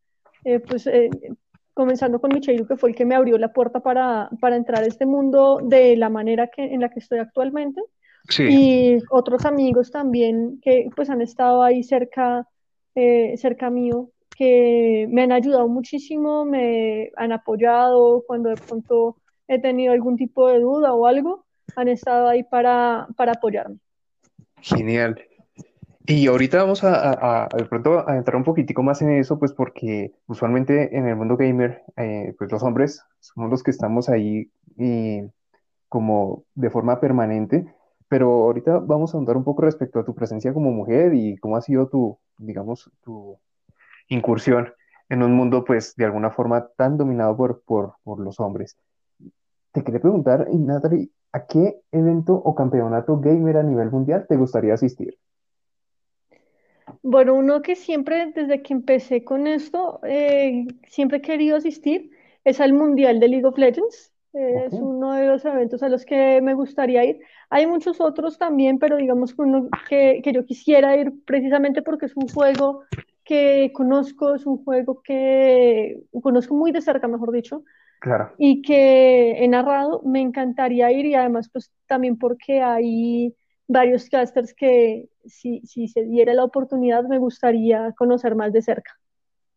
[0.43, 1.09] Eh, pues eh,
[1.73, 4.87] comenzando con Michelle, que fue el que me abrió la puerta para, para entrar a
[4.87, 7.81] este mundo de la manera que, en la que estoy actualmente.
[8.27, 12.47] sí, Y otros amigos también que pues han estado ahí cerca,
[12.93, 19.93] cerca mío, que me han ayudado muchísimo, me han apoyado cuando de pronto he tenido
[19.93, 23.77] algún tipo de duda o algo, han estado ahí para, para apoyarme.
[24.61, 25.21] Genial.
[26.05, 30.13] Y ahorita vamos a, de pronto a entrar un poquitico más en eso, pues porque
[30.27, 35.21] usualmente en el mundo gamer, eh, pues los hombres somos los que estamos ahí y
[35.87, 37.65] como de forma permanente,
[38.07, 41.55] pero ahorita vamos a ahondar un poco respecto a tu presencia como mujer y cómo
[41.55, 43.37] ha sido tu, digamos, tu
[44.07, 44.73] incursión
[45.07, 48.77] en un mundo, pues, de alguna forma tan dominado por, por, por los hombres.
[49.71, 54.73] Te quería preguntar, Natalie, ¿a qué evento o campeonato gamer a nivel mundial te gustaría
[54.73, 55.17] asistir?
[57.03, 62.11] Bueno, uno que siempre, desde que empecé con esto, eh, siempre he querido asistir
[62.43, 64.11] es al Mundial de League of Legends.
[64.33, 67.19] Eh, es uno de los eventos a los que me gustaría ir.
[67.49, 72.05] Hay muchos otros también, pero digamos que uno que, que yo quisiera ir precisamente porque
[72.05, 72.83] es un juego
[73.23, 77.63] que conozco, es un juego que conozco muy de cerca, mejor dicho,
[78.01, 83.35] claro, y que he narrado, me encantaría ir y además pues también porque hay
[83.67, 88.91] varios casters que si, si se diera la oportunidad me gustaría conocer más de cerca.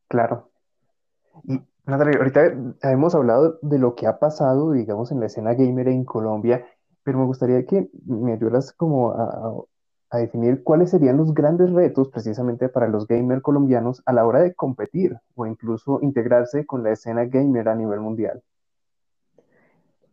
[0.08, 0.50] claro.
[1.44, 5.88] Y Natalia, ahorita hemos hablado de lo que ha pasado, digamos, en la escena gamer
[5.88, 6.66] en Colombia,
[7.04, 9.62] pero me gustaría que me ayudaras como a, a-
[10.14, 14.40] a definir cuáles serían los grandes retos precisamente para los gamers colombianos a la hora
[14.40, 18.42] de competir o incluso integrarse con la escena gamer a nivel mundial.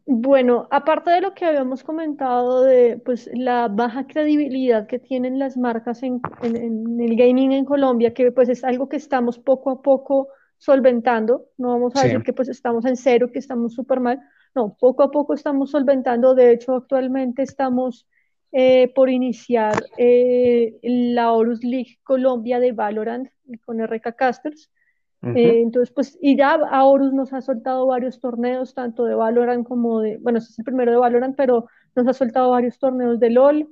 [0.06, 5.58] Bueno, aparte de lo que habíamos comentado de pues la baja credibilidad que tienen las
[5.58, 9.70] marcas en, en- en el gaming en Colombia, que pues es algo que estamos poco
[9.72, 13.74] a poco solventando, no vamos a Sí, decir que pues estamos en cero, que estamos
[13.74, 14.20] súper mal,
[14.56, 18.08] no, poco a poco estamos solventando, de hecho actualmente estamos
[18.52, 23.30] eh, por iniciar eh, la Horus League Colombia de Valorant
[23.66, 24.70] con RK Casters.
[25.24, 29.16] ujú, Eh, entonces, pues, y ya a Horus nos ha soltado varios torneos, tanto de
[29.16, 32.80] Valorant como de, bueno, este es el primero de Valorant, pero nos ha soltado varios
[32.80, 33.70] torneos de LOL.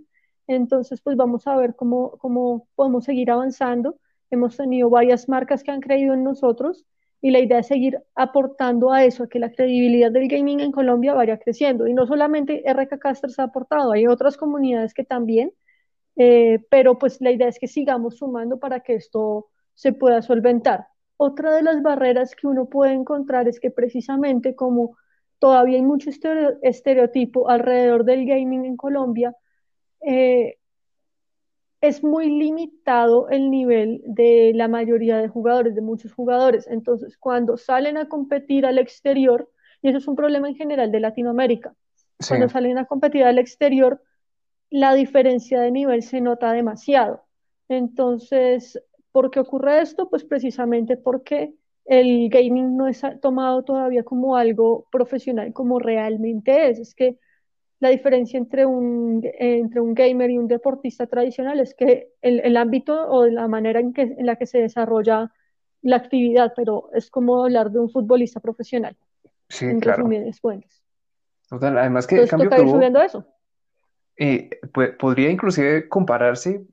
[0.47, 3.99] Entonces, pues vamos a ver cómo, cómo podemos seguir avanzando.
[4.31, 6.85] Hemos tenido varias marcas que han creído en nosotros
[7.21, 10.71] y la idea es seguir aportando a eso, a que la credibilidad del gaming en
[10.71, 11.87] Colombia vaya creciendo.
[11.87, 15.51] Y no solamente RK Casters ha aportado, hay otras comunidades que también,
[16.15, 20.87] eh, pero pues la idea es que sigamos sumando para que esto se pueda solventar.
[21.17, 24.97] Otra de las barreras que uno puede encontrar es que precisamente como
[25.39, 29.35] todavía hay mucho estereo- estereotipo alrededor del gaming en Colombia,
[30.01, 30.58] eh,
[31.81, 36.67] es muy limitado el nivel de la mayoría de jugadores, de muchos jugadores.
[36.67, 39.49] Entonces, cuando salen a competir al exterior,
[39.81, 41.73] y eso es un problema en general de Latinoamérica,
[42.19, 44.01] sí, cuando salen a competir al exterior,
[44.69, 47.23] la diferencia de nivel se nota demasiado.
[47.69, 50.09] Entonces, ¿por qué ocurre esto?
[50.09, 56.79] Pues precisamente porque el gaming no es tomado todavía como algo profesional como realmente es.
[56.79, 57.17] Es que
[57.79, 62.57] la diferencia entre un, entre un gamer y un deportista tradicional es que el, el
[62.57, 65.31] ámbito o la manera en, que, en la que se desarrolla
[65.81, 68.97] la actividad, pero es como hablar de un futbolista profesional,
[69.49, 70.03] sí, en claro.
[71.49, 73.25] Total, además que el Entonces cambio toca que subiendo eso.
[74.17, 76.65] eh, pu- podría inclusive compararse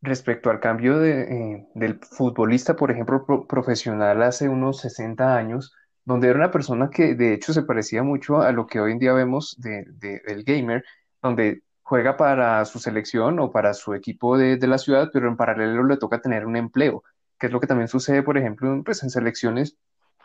[0.00, 1.22] respecto al cambio de,
[1.54, 6.90] eh, del futbolista, por ejemplo, pro- profesional hace unos 60 años, donde era una persona
[6.90, 10.20] que de hecho se parecía mucho a lo que hoy en día vemos de, de-
[10.26, 10.84] del gamer,
[11.22, 15.84] donde juega para su selección o para su equipo de, la ciudad, pero en paralelo
[15.84, 17.04] le toca tener un empleo,
[17.38, 19.76] que es lo que también sucede, por ejemplo, en, pues, en selecciones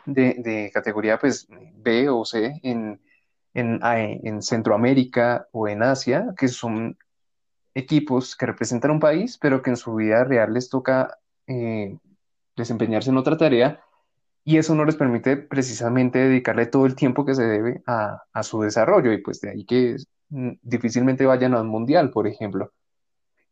[0.06, 3.00] de, categoría pues, B o C en,
[3.54, 6.96] en Centroamérica o en Asia, que son
[7.74, 11.96] equipos que representan un país, pero que en su vida real les toca eh,
[12.56, 13.80] desempeñarse en otra tarea
[14.48, 18.42] y eso no les permite precisamente dedicarle todo el tiempo que se debe a, a
[18.42, 19.96] su desarrollo y pues de ahí que
[20.30, 22.72] mm, difícilmente vayan a un mundial, por ejemplo.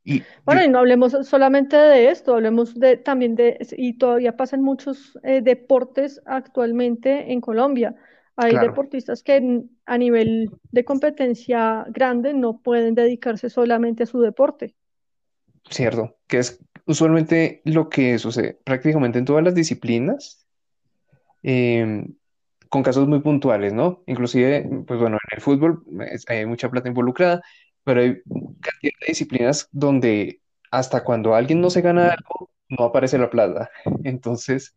[0.05, 4.63] Y Bueno, y no hablemos solamente de esto, hablemos de, también de, y todavía pasan
[4.63, 7.95] muchos eh, deportes actualmente en Colombia.
[8.37, 14.21] Hay Claro, deportistas que a nivel de competencia grande no pueden dedicarse solamente a su
[14.21, 14.75] deporte.
[15.71, 20.46] cierto, que es usualmente lo que sucede prácticamente en todas las disciplinas,
[21.47, 22.17] em,
[22.69, 24.03] con casos muy puntuales, ¿no?
[24.07, 25.85] Inclusive, pues bueno, en el fútbol
[26.29, 27.43] hay mucha plata involucrada,
[27.85, 28.23] pero hay
[28.61, 33.71] cantidad de disciplinas donde hasta cuando alguien no se gana algo, no aparece la plata.
[34.05, 34.77] Entonces,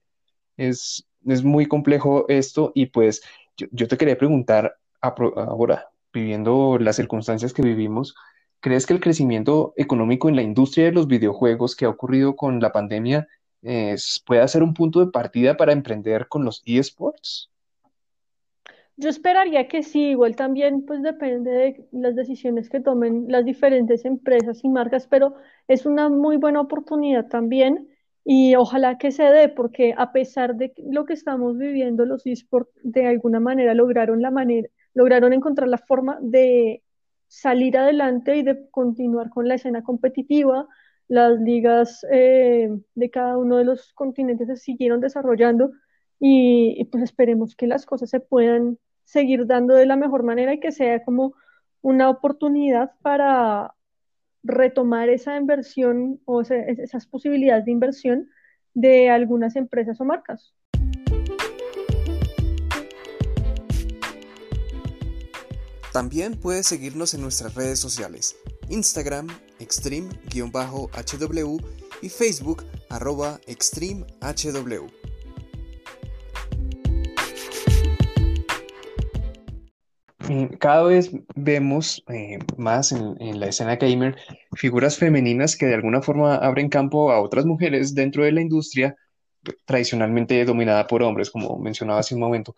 [0.57, 3.21] Es, es muy complejo esto y pues
[3.57, 8.15] yo, yo te quería preguntar, ahora, viviendo las circunstancias que vivimos,
[8.59, 12.59] ¿crees que el crecimiento económico en la industria de los videojuegos que ha ocurrido con
[12.59, 13.27] la pandemia
[13.61, 17.49] es- puede ser un punto de partida para emprender con los eSports?
[18.97, 24.03] Yo esperaría que sí, igual también pues depende de las decisiones que tomen las diferentes
[24.05, 25.35] empresas y marcas, pero
[25.67, 27.87] es una muy buena oportunidad también
[28.25, 32.71] y ojalá que se dé, porque a pesar de lo que estamos viviendo, los esports
[32.83, 36.83] de alguna manera lograron la manera, lograron encontrar la forma de
[37.27, 40.67] salir adelante y de continuar con la escena competitiva.
[41.09, 45.71] Las ligas eh, de cada uno de los continentes se siguieron desarrollando
[46.19, 50.59] y, pues esperemos que las cosas se puedan seguir dando de la mejor manera y
[50.59, 51.33] que sea como
[51.81, 53.73] una oportunidad para
[54.43, 58.29] retomar esa inversión o esa- esas posibilidades de inversión
[58.75, 60.53] de algunas empresas o marcas.
[65.91, 68.35] También puedes seguirnos en nuestras redes sociales,
[68.69, 69.27] Instagram,
[69.59, 71.57] extreme-hw
[72.01, 74.87] y Facebook, arroba extremehw.
[80.59, 84.15] Cada vez vemos eh, más en, en la escena gamer
[84.55, 88.95] figuras femeninas que de alguna forma abren campo a otras mujeres dentro de la industria
[89.65, 92.55] tradicionalmente dominada por hombres, como mencionaba hace un momento.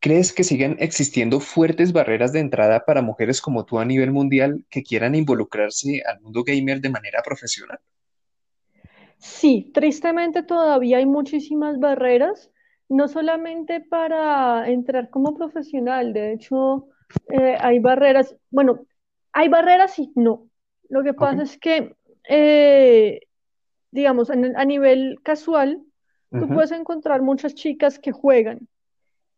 [0.00, 4.64] ¿Crees que siguen existiendo fuertes barreras de entrada para mujeres como tú a nivel mundial
[4.70, 7.78] que quieran involucrarse al mundo gamer de manera profesional?
[9.18, 12.50] Sí, tristemente todavía hay muchísimas barreras,
[12.88, 16.88] no solamente para entrar como profesional, de hecho
[17.30, 18.86] eh, hay barreras, bueno,
[19.32, 20.48] hay barreras y no.
[20.88, 21.94] Lo que pasa es que,
[22.28, 23.20] eh,
[23.90, 25.82] digamos, en a nivel casual,
[26.30, 28.68] tú puedes encontrar muchas chicas que juegan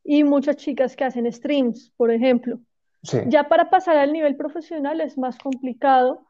[0.07, 2.61] y muchas chicas que hacen streams, por ejemplo.
[3.03, 6.27] Sí, Ya para pasar al nivel profesional es más complicado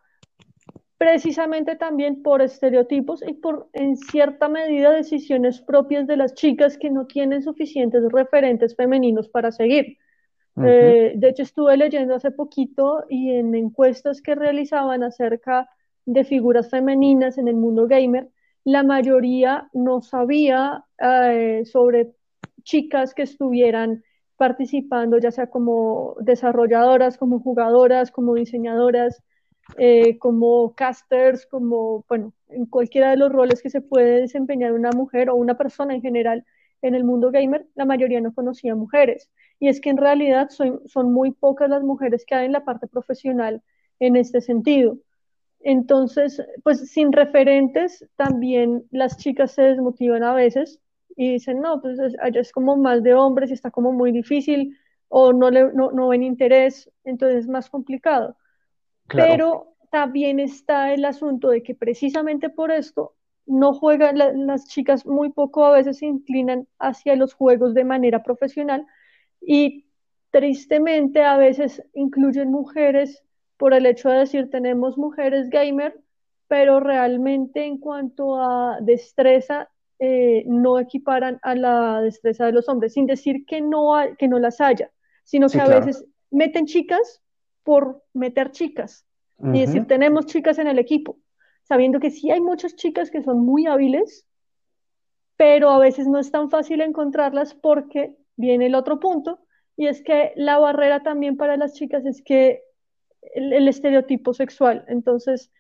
[0.99, 6.91] precisamente también por estereotipos y por, en cierta medida, decisiones propias de las chicas que
[6.91, 9.99] no tienen suficientes referentes femeninos para seguir.
[10.65, 15.69] Eh, de hecho, estuve leyendo hace poquito y en encuestas que realizaban acerca
[16.07, 18.31] de figuras femeninas en el mundo gamer,
[18.65, 22.15] la mayoría no sabía eh, sobre
[22.67, 24.05] chicas que estuvieran
[24.37, 29.23] participando, ya sea como desarrolladoras, como jugadoras, como diseñadoras,
[29.79, 34.91] eh, como casters, como, bueno, en cualquiera de los roles que se puede desempeñar una
[34.91, 36.45] mujer o una persona en general
[36.83, 39.31] en el mundo gamer, la mayoría no conocía mujeres.
[39.59, 42.65] Y es que en realidad son, son muy pocas las mujeres que hay en la
[42.65, 43.63] parte profesional
[44.01, 44.99] en este sentido.
[45.61, 50.81] Entonces, pues sin referentes, también las chicas se desmotivan a veces
[51.17, 54.13] y dicen, no, pues es, allá es como más de hombres y está como muy
[54.13, 58.37] difícil o no, le, no, no ven interés, entonces es más complicado.
[59.09, 63.15] claro, Pero también está el asunto de que precisamente por esto
[63.47, 67.85] no juegan, la, las chicas muy poco a veces se inclinan hacia los juegos de
[67.85, 68.87] manera profesional
[69.41, 69.87] y
[70.31, 73.25] tristemente a veces incluyen mujeres
[73.57, 75.99] por el hecho de decir tenemos mujeres gamer,
[76.49, 82.93] pero realmente en cuanto a destreza eh, no equiparan a la destreza de los hombres,
[82.93, 84.91] sin decir que no, que no las haya,
[85.25, 85.87] sino que a claro.
[85.87, 87.23] veces meten chicas
[87.63, 89.07] por meter chicas
[89.53, 91.19] y decir tenemos chicas en el equipo,
[91.63, 94.27] sabiendo que sí hay muchas chicas que son muy hábiles,
[95.37, 99.41] pero a veces no es tan fácil encontrarlas porque viene el otro punto,
[99.77, 102.63] y es que la barrera también para las chicas es que
[103.35, 105.51] el, el estereotipo sexual, entonces,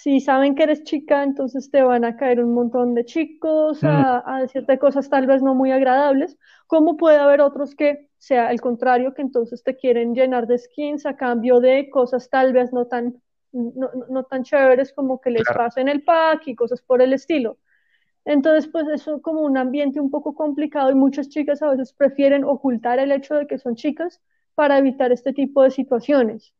[0.00, 4.02] si saben que eres chica, entonces te van a caer un montón de chicos mm,
[4.02, 6.36] a, a decirte cosas tal vez no muy agradables,
[6.66, 11.06] como puede haber otros que sea el contrario, que entonces te quieren llenar de skins
[11.06, 13.22] a cambio de cosas tal vez no tan,
[13.52, 17.00] no, no- no tan chéveres como que les claro, pasen el pack y cosas por
[17.02, 17.58] el estilo.
[18.26, 22.44] Entonces, pues eso como un ambiente un poco complicado y muchas chicas a veces prefieren
[22.44, 24.20] ocultar el hecho de que son chicas
[24.54, 26.54] para evitar este tipo de situaciones.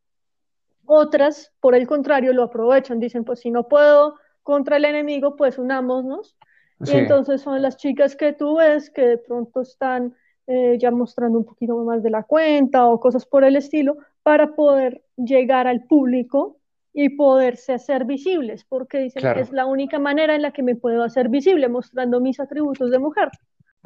[0.87, 5.59] Otras, por el contrario, lo aprovechan, dicen, pues si no puedo contra el enemigo, pues
[5.59, 6.37] unámonos.
[6.85, 10.15] Y entonces son las chicas que tú ves que de pronto están
[10.47, 14.55] eh, ya mostrando un poquito más de la cuenta o cosas por el estilo, para
[14.55, 16.59] poder llegar al público
[16.93, 20.77] y poderse hacer visibles, porque dicen que es la única manera en la que me
[20.77, 23.29] puedo hacer visible, mostrando mis atributos de mujer.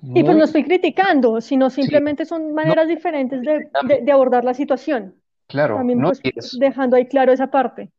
[0.02, 5.14] Y pues no estoy criticando, sino simplemente son maneras diferentes de, abordar la situación.
[5.50, 7.90] Claro, También pues, dejando ahí claro esa parte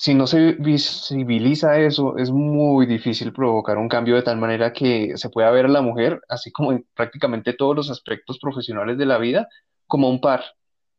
[0.00, 5.12] si no se visibiliza eso, es muy difícil provocar un cambio de tal manera que
[5.18, 9.04] se pueda ver a la mujer, así como en prácticamente todos los aspectos profesionales de
[9.04, 9.46] la vida,
[9.86, 10.42] como un par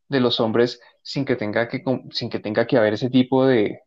[0.08, 3.80] de los hombres sin que tenga que, sin que, tenga que haber ese tipo de,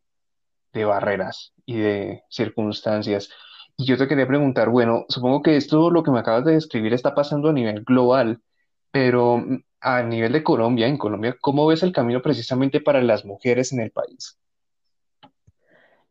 [0.72, 3.30] de barreras y de circunstancias.
[3.76, 6.92] Y yo te quería preguntar, bueno, supongo que esto, lo que me acabas de describir,
[6.92, 8.42] está pasando a nivel global,
[8.90, 13.26] pero mm, a nivel de Colombia, en Colombia, ¿cómo ves el camino precisamente para las
[13.26, 14.39] mujeres en el país?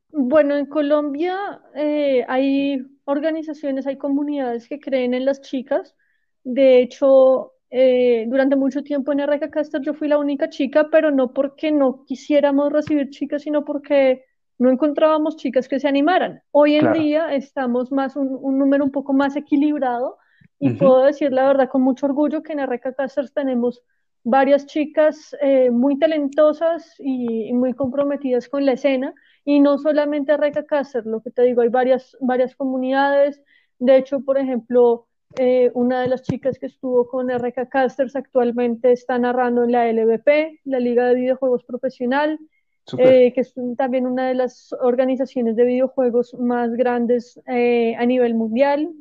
[0.10, 5.96] Bueno, en Colombia eh, hay organizaciones, hay comunidades que creen en las chicas.
[6.44, 11.10] De hecho, eh, durante mucho tiempo en RK Caster yo fui la única chica, pero
[11.10, 14.24] no porque no quisiéramos recibir chicas, sino porque
[14.60, 16.44] no encontrábamos chicas que se animaran.
[16.52, 20.20] Hoy en día estamos más un, número un poco más equilibrado
[20.64, 23.82] y puedo decir la verdad con mucho orgullo que en RK Casters tenemos
[24.24, 29.14] varias chicas eh, muy talentosas y, muy comprometidas con la escena.
[29.46, 33.42] Y no solamente Reca Caster, lo que te digo, hay varias, varias comunidades.
[33.78, 35.08] De hecho, por ejemplo,
[35.38, 39.92] eh, una de las chicas que estuvo con RK Casters actualmente está narrando en la
[39.92, 42.40] LVP, la Liga de Videojuegos Profesional,
[42.98, 48.36] eh, que es también una de las organizaciones de videojuegos más grandes eh, a nivel
[48.36, 48.94] mundial,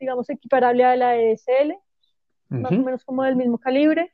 [0.00, 1.74] digamos equiparable a la ESL,
[2.48, 4.10] más o menos como del mismo calibre.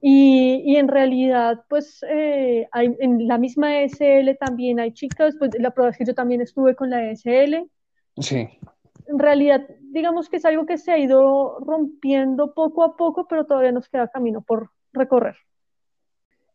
[0.00, 5.50] Y, y, en realidad, pues eh, hay, en la misma ESL también hay chicas, pues
[5.58, 7.68] la prueba es que yo también estuve con la ESL.
[8.18, 8.46] Sí.
[9.08, 13.46] En realidad, digamos que es algo que se ha ido rompiendo poco a poco, pero
[13.46, 15.36] todavía nos queda camino por recorrer.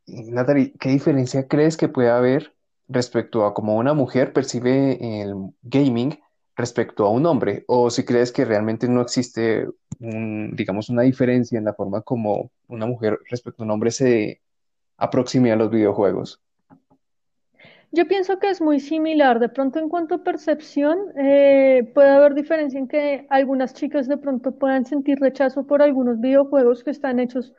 [0.06, 2.54] Natalie, ¿qué diferencia crees que puede haber
[2.88, 5.34] respecto a cómo una mujer percibe el
[5.64, 6.20] gaming
[6.62, 7.66] respecto a un hombre?
[7.68, 9.68] ¿O si crees que realmente no existe,
[10.00, 14.42] digamos, una diferencia en la forma como una mujer respecto a un hombre se
[14.98, 16.40] aproxime a los videojuegos?
[17.94, 19.40] Yo pienso que es muy similar.
[19.40, 24.18] De pronto, en cuanto a percepción, eh, puede haber diferencia en que algunas chicas de
[24.18, 27.54] pronto puedan sentir rechazo por algunos videojuegos que están hechos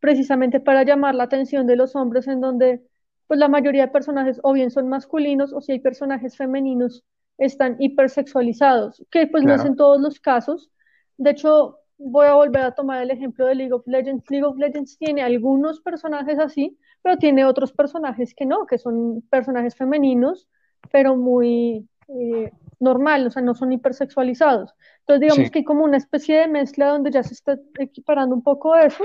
[0.00, 2.82] precisamente para llamar la atención de los hombres, en donde
[3.26, 7.04] pues la mayoría de personajes o bien son masculinos o si hay personajes femeninos
[7.38, 10.70] están hipersexualizados, que pues no es en todos los casos.
[11.16, 14.28] De hecho, voy a volver a tomar el ejemplo de League of Legends.
[14.30, 19.22] League of Legends tiene algunos personajes así, pero tiene otros personajes que no, que son
[19.30, 20.48] personajes femeninos,
[20.90, 24.74] pero muy eh, normal, o sea, no son hipersexualizados.
[25.00, 28.42] Entonces, digamos que hay como una especie de mezcla donde ya se está equiparando un
[28.42, 29.02] poco eso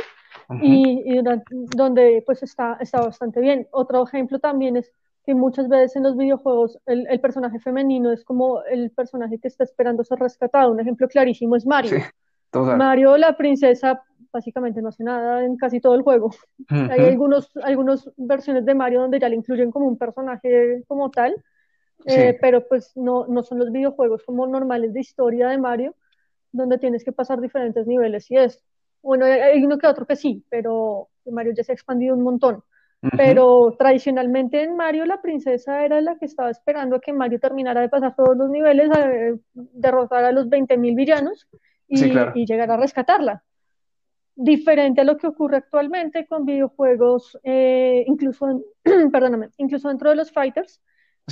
[0.62, 1.20] y,
[1.76, 3.68] donde pues está, está bastante bien.
[3.72, 4.92] Otro ejemplo también es
[5.26, 9.64] que muchas veces en los videojuegos el, personaje femenino es como el personaje que está
[9.64, 10.72] esperando ser rescatado.
[10.72, 12.00] Un ejemplo clarísimo es Mario.
[12.52, 16.32] Mario, la princesa, básicamente no hace nada en casi todo el juego.
[16.68, 21.36] Hay algunos, algunas versiones de Mario donde ya le incluyen como un personaje como tal,
[22.06, 25.96] eh, pero pues no, no son los videojuegos como normales de historia de Mario,
[26.52, 28.62] donde tienes que pasar diferentes niveles y es.
[29.02, 32.64] Bueno, hay uno que otro que sí, pero Mario ya se ha expandido un montón.
[33.18, 37.82] Pero tradicionalmente en Mario la princesa era la que estaba esperando a que Mario terminara
[37.82, 39.10] de pasar todos los niveles, a,
[39.54, 41.48] derrotar a los 20.000 villanos
[41.88, 43.44] y, llegar a rescatarla.
[44.36, 48.64] Diferente a lo que ocurre actualmente con videojuegos, eh, incluso,
[49.12, 50.82] perdóname, incluso dentro de los fighters,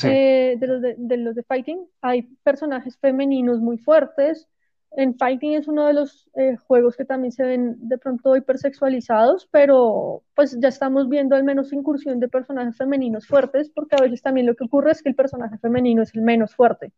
[0.04, 4.48] eh, de, los de, de, los de fighting, hay personajes femeninos muy fuertes,
[4.92, 9.48] en Fighting es uno de los eh, juegos que también se ven de pronto hipersexualizados,
[9.50, 14.22] pero pues ya estamos viendo al menos incursión de personajes femeninos fuertes, porque a veces
[14.22, 16.92] también lo que ocurre es que el personaje femenino es el menos fuerte.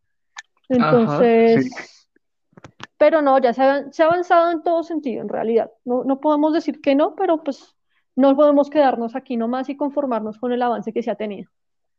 [0.69, 1.69] Entonces,
[2.97, 5.71] pero no, ya se ha, se ha, avanzado en todo sentido, en realidad.
[5.85, 7.75] No, no podemos decir que no, pero pues
[8.15, 11.51] no podemos quedarnos aquí nomás y conformarnos con el avance que se ha tenido.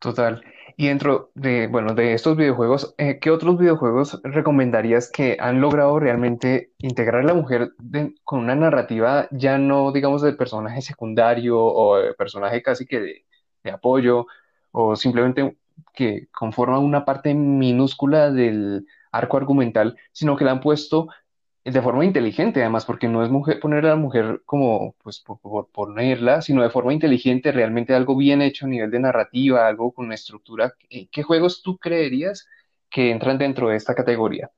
[0.05, 0.43] Total.
[0.77, 5.99] Y dentro de, bueno, de estos videojuegos, eh, ¿qué otros videojuegos recomendarías que han logrado
[5.99, 7.73] realmente integrar a la mujer
[8.23, 13.25] con una narrativa ya no, digamos, de personaje secundario o personaje casi que de,
[13.63, 14.27] de apoyo
[14.73, 15.57] o simplemente
[15.95, 21.09] que conforma una parte minúscula del arco argumental, sino que la han puesto
[21.73, 25.71] de forma inteligente, además, porque no es mujer, poner a la mujer como, pues, por,
[25.71, 30.07] ponerla, sino de forma inteligente, realmente algo bien hecho a nivel de narrativa, algo con
[30.07, 30.75] una estructura.
[31.11, 32.47] ¿Qué juegos tú creerías
[32.91, 34.51] que entran dentro de esta categoría?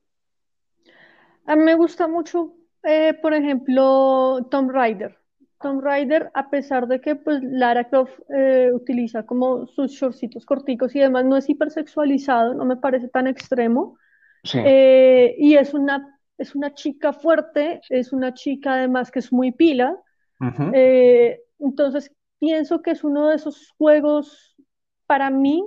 [1.47, 5.19] A mí me gusta mucho Eh, por ejemplo, Tomb Raider.
[5.61, 10.95] Tomb Raider, a pesar de que pues Lara Croft eh, utiliza como sus shortcitos corticos
[10.95, 13.99] y demás, no es hipersexualizado, no me parece tan extremo.
[14.45, 14.61] Sí.
[14.65, 19.53] Eh, y es una, es una chica fuerte, es una chica además que es muy
[19.53, 19.97] pila.
[20.73, 24.57] Eh, entonces, pienso que es uno de esos juegos
[25.07, 25.65] para mí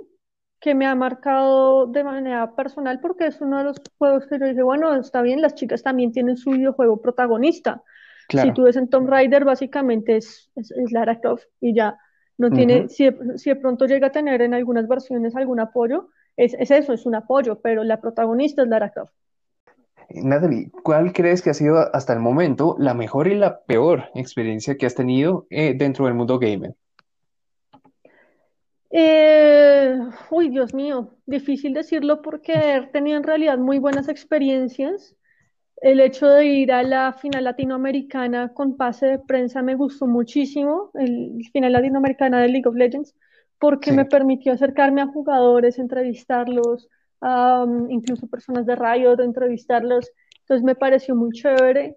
[0.60, 4.46] que me ha marcado de manera personal porque es uno de los juegos que yo
[4.46, 7.82] dije, bueno, está bien, las chicas también tienen su videojuego protagonista.
[8.34, 11.98] Si tú ves en Tomb Raider, básicamente es, es, es Lara Croft y ya
[12.38, 16.08] no tiene, si de, si de pronto llega a tener en algunas versiones algún apoyo,
[16.36, 19.12] es, es eso, es un apoyo, pero la protagonista es Lara Croft.
[20.14, 24.76] Natalie, ¿cuál crees que ha sido hasta el momento la mejor y la peor experiencia
[24.76, 26.74] que has tenido eh, dentro del mundo gamer?
[28.90, 29.96] Eh,
[30.30, 35.14] uy, Dios mío, difícil decirlo porque he tenido en realidad muy buenas experiencias.
[35.76, 40.90] El hecho de ir a la final latinoamericana con pase de prensa me gustó muchísimo,
[40.94, 43.14] el final latinoamericana de League of Legends,
[43.58, 44.10] porque me Sí.
[44.10, 46.88] permitió acercarme a jugadores, entrevistarlos,
[47.20, 50.10] um, incluso personas de Riot, entrevistarlos.
[50.40, 51.96] Entonces me pareció muy chévere.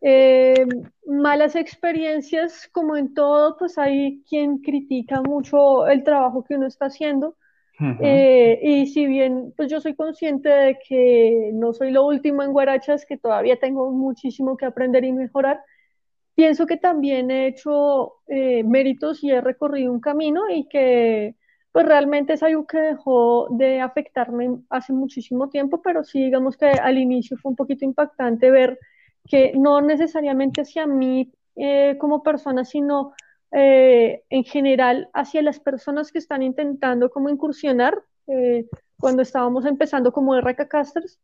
[0.00, 0.64] Eh,
[1.06, 6.86] malas experiencias, como en todo, pues hay quien critica mucho el trabajo que uno está
[6.86, 7.36] haciendo.
[7.80, 8.02] Ujú.
[8.02, 12.52] Eh, y si bien pues yo soy consciente de que no soy lo último en
[12.52, 15.60] guarachas, que todavía tengo muchísimo que aprender y mejorar,
[16.34, 21.34] pienso que también he hecho eh, méritos y he recorrido un camino y que
[21.72, 26.66] pues realmente es algo que dejó de afectarme hace muchísimo tiempo, pero sí digamos que
[26.66, 28.78] al inicio fue un poquito impactante ver
[29.26, 33.12] que no necesariamente hacia mí eh, como persona, sino
[33.52, 38.02] eh, en general hacia las personas que están intentando como incursionar.
[38.26, 38.66] eh,
[39.00, 41.20] cuando estábamos empezando como RK Casters,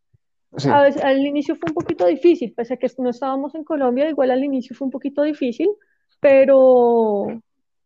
[0.56, 3.64] Sí, a veces, al inicio fue un poquito difícil, pese a que no estábamos en
[3.64, 5.68] Colombia, igual al inicio fue un poquito difícil,
[6.20, 7.26] pero,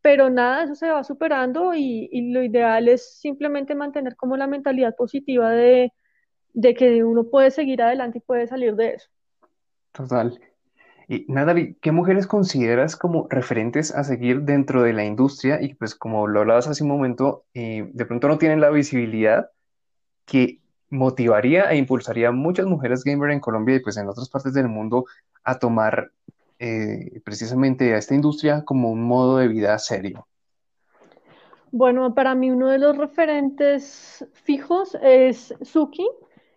[0.09, 4.97] pero nada, eso se va superando y, lo ideal es simplemente mantener como la mentalidad
[4.97, 5.93] positiva de,
[6.55, 9.11] de que uno puede seguir adelante y puede salir de eso.
[9.93, 10.41] total.
[11.09, 15.61] Y Natalie, ¿qué mujeres consideras como referentes a seguir dentro de la industria?
[15.61, 19.51] Y pues como lo hablabas hace un momento, eh, de pronto no tienen la visibilidad
[20.25, 24.55] que motivaría e impulsaría a muchas mujeres gamer en Colombia y pues en otras partes
[24.55, 25.05] del mundo
[25.45, 26.13] a tomar
[26.59, 30.27] eh, precisamente a esta industria como un modo de vida serio.
[31.71, 36.07] Bueno, para mí uno de los referentes fijos es Suki.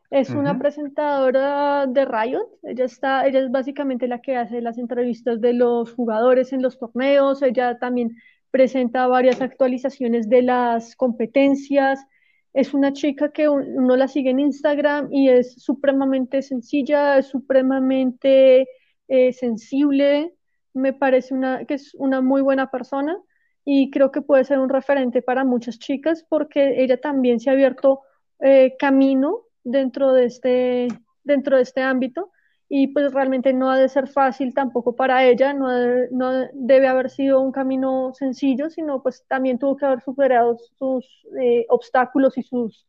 [0.10, 2.46] Es una presentadora de Riot.
[2.64, 6.78] Ella está, ella es básicamente la que hace las entrevistas de los jugadores en los
[6.78, 7.42] torneos.
[7.42, 8.18] Ella también
[8.52, 12.06] presenta varias actualizaciones de las competencias.
[12.54, 17.28] Es una chica que un- uno la sigue en Instagram y es supremamente sencilla, es
[17.28, 18.68] supremamente
[19.12, 20.34] eh, sensible.
[20.74, 23.20] Me parece una, que es una muy buena persona
[23.66, 27.54] y creo que puede ser un referente para muchas chicas porque ella también se ha
[27.54, 28.00] abierto
[28.40, 30.88] eh, camino dentro de este,
[31.26, 32.32] dentro de este ámbito
[32.70, 35.68] y pues realmente no ha de ser fácil tampoco para ella, no,
[36.12, 41.06] no debe haber sido un camino sencillo, sino pues también tuvo que haber superado sus
[41.38, 42.88] eh, obstáculos y sus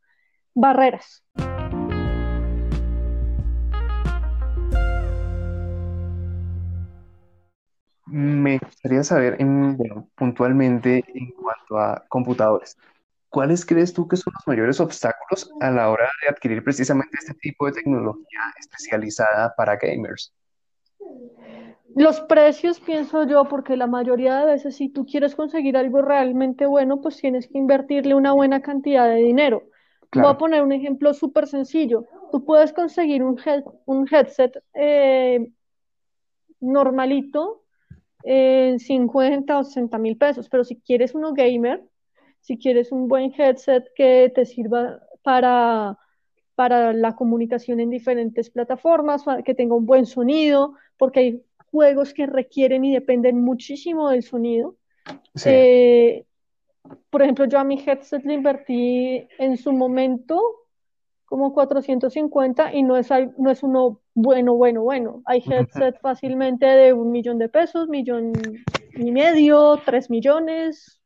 [0.53, 1.21] barreras.
[8.05, 12.77] Me gustaría saber, en- bueno, puntualmente en cuanto a computadores,
[13.29, 17.33] ¿cuáles crees tú que son los mayores obstáculos a la hora de adquirir precisamente este
[17.35, 20.33] tipo de tecnología especializada para gamers?
[21.95, 26.65] Los precios, pienso yo, porque la mayoría de veces si tú quieres conseguir algo realmente
[26.65, 29.63] bueno, pues tienes que invertirle una buena cantidad de dinero.
[30.11, 32.05] Voy a poner un ejemplo súper sencillo.
[32.31, 35.47] Tú puedes conseguir un, head- un headset eh,
[36.61, 37.62] normalito
[38.23, 41.83] en 50 o 60 mil pesos, pero si quieres uno gamer,
[42.39, 45.97] si quieres un buen headset que te sirva para,
[46.55, 52.25] para la comunicación en diferentes plataformas, que tenga un buen sonido, porque hay juegos que
[52.25, 54.75] requieren y dependen muchísimo del sonido.
[55.35, 55.49] Sí.
[55.49, 56.25] Eh,
[57.09, 60.62] por ejemplo, yo a mi headset le invertí en su momento
[61.33, 63.09] como 450 y no es,
[63.39, 65.23] no es uno bueno, bueno, bueno.
[65.25, 68.33] Hay headset fácilmente de un millón de pesos, millón
[68.93, 71.01] y medio, tres millones,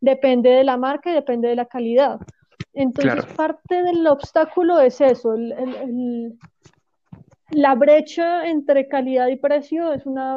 [0.00, 2.18] depende de la marca y depende de la calidad.
[2.74, 3.36] Entonces, Claro.
[3.36, 6.38] parte del obstáculo es eso, el- el- el-
[7.52, 10.34] la brecha entre calidad y precio es una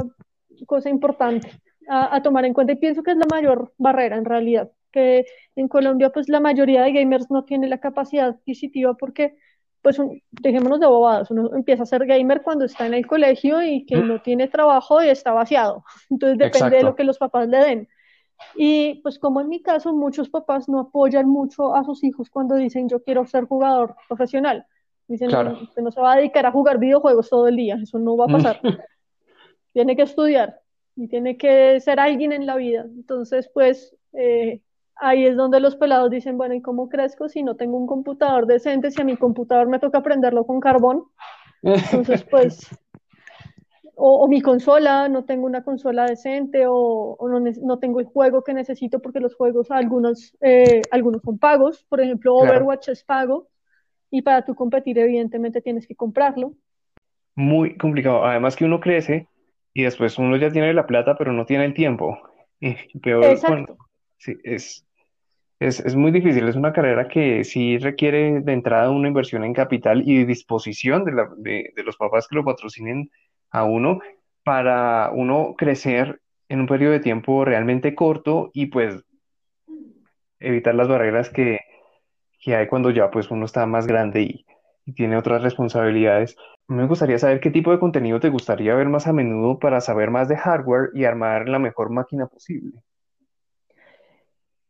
[0.68, 1.50] cosa importante
[1.90, 5.26] a, a tomar en cuenta y pienso que es la mayor barrera en realidad, que
[5.58, 9.36] en Colombia pues la mayoría de gamers no tiene la capacidad adquisitiva porque
[9.82, 10.00] pues
[10.32, 13.98] dejémonos de bobadas, uno empieza a ser gamer cuando está en el colegio y que
[13.98, 15.84] no tiene trabajo y está vaciado.
[16.10, 17.90] Entonces depende de lo que los papás le den.
[18.56, 22.56] Y pues como en mi caso, muchos papás no apoyan mucho a sus hijos cuando
[22.56, 24.66] dicen yo quiero ser jugador profesional.
[25.06, 28.00] Dicen, no, usted no se va a dedicar a jugar videojuegos todo el día, eso
[28.00, 28.62] no va a pasar.
[29.74, 30.62] tiene que estudiar
[30.96, 32.84] y tiene que ser alguien en la vida.
[32.84, 34.62] Entonces, pues eh,
[34.96, 38.46] ahí es donde los pelados dicen, bueno, ¿y cómo crezco si no tengo un computador
[38.46, 41.04] decente, si a mi computador me toca prenderlo con carbón?
[41.62, 42.70] Entonces, pues,
[43.96, 48.54] o, mi consola, no tengo una consola decente, o, no, no, tengo el juego que
[48.54, 53.48] necesito porque los juegos, algunos, eh, algunos son pagos, por ejemplo, Overwatch es pago,
[54.10, 56.54] y para tú competir, evidentemente, tienes que comprarlo.
[57.36, 58.24] Muy complicado.
[58.24, 59.28] Además que uno crece
[59.74, 62.20] y después uno ya tiene la plata, pero no tiene el tiempo.
[62.60, 63.78] Y peor Exacto.
[64.24, 64.86] Sí, es,
[65.60, 66.48] es, es, muy difícil.
[66.48, 71.12] Es una carrera que sí requiere de entrada una inversión en capital y disposición de,
[71.12, 73.12] la, de, de los papás que lo patrocinen
[73.52, 74.00] a uno
[74.46, 79.04] para uno crecer en un periodo de tiempo realmente corto y pues
[80.40, 81.60] evitar las barreras que,
[82.40, 84.46] que hay cuando ya pues uno está más grande y,
[84.86, 86.38] y tiene otras responsabilidades.
[86.70, 90.12] Me gustaría saber qué tipo de contenido te gustaría ver más a menudo para saber
[90.12, 92.82] más de hardware y armar la mejor máquina posible.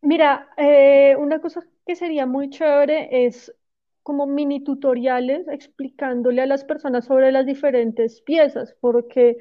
[0.04, 3.54] Mira, eh, una cosa que sería muy chévere es
[4.04, 9.38] como mini tutoriales explicándole a las personas sobre las diferentes piezas, porque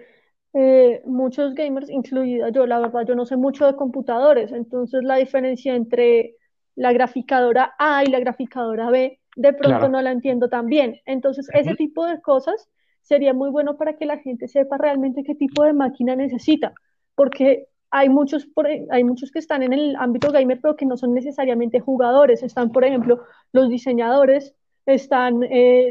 [0.54, 5.16] eh, muchos gamers, incluida yo, la verdad, yo no sé mucho de computadores, entonces la
[5.16, 6.36] diferencia entre
[6.76, 11.00] la graficadora A y la graficadora B, de pronto no la entiendo tan bien.
[11.06, 12.68] Entonces, ese tipo de cosas
[13.02, 16.72] sería muy bueno para que la gente sepa realmente qué tipo de máquina necesita,
[17.16, 20.97] porque hay muchos, e, hay muchos que están en el ámbito gamer, pero que no
[20.97, 22.43] son necesariamente jugadores.
[22.43, 23.22] Están, por ejemplo,
[23.53, 24.55] los diseñadores,
[24.86, 25.90] están eh,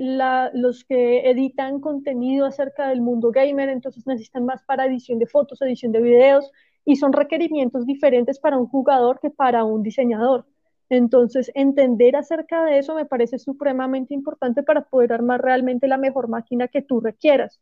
[0.54, 5.62] los que editan contenido acerca del mundo gamer, entonces necesitan más para edición de fotos,
[5.62, 6.52] edición de videos,
[6.84, 10.48] y son requerimientos diferentes para un jugador que para un diseñador.
[10.90, 16.28] Entonces, entender acerca de eso me parece supremamente importante para poder armar realmente la mejor
[16.28, 17.62] máquina que tú requieras.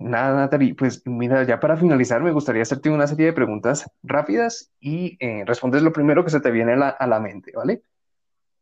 [0.00, 4.72] Nada, Natalie, pues mira, ya para finalizar me gustaría hacerte una serie de preguntas rápidas
[4.80, 7.82] y eh, respondes lo primero que se te viene a la, mente, ¿vale?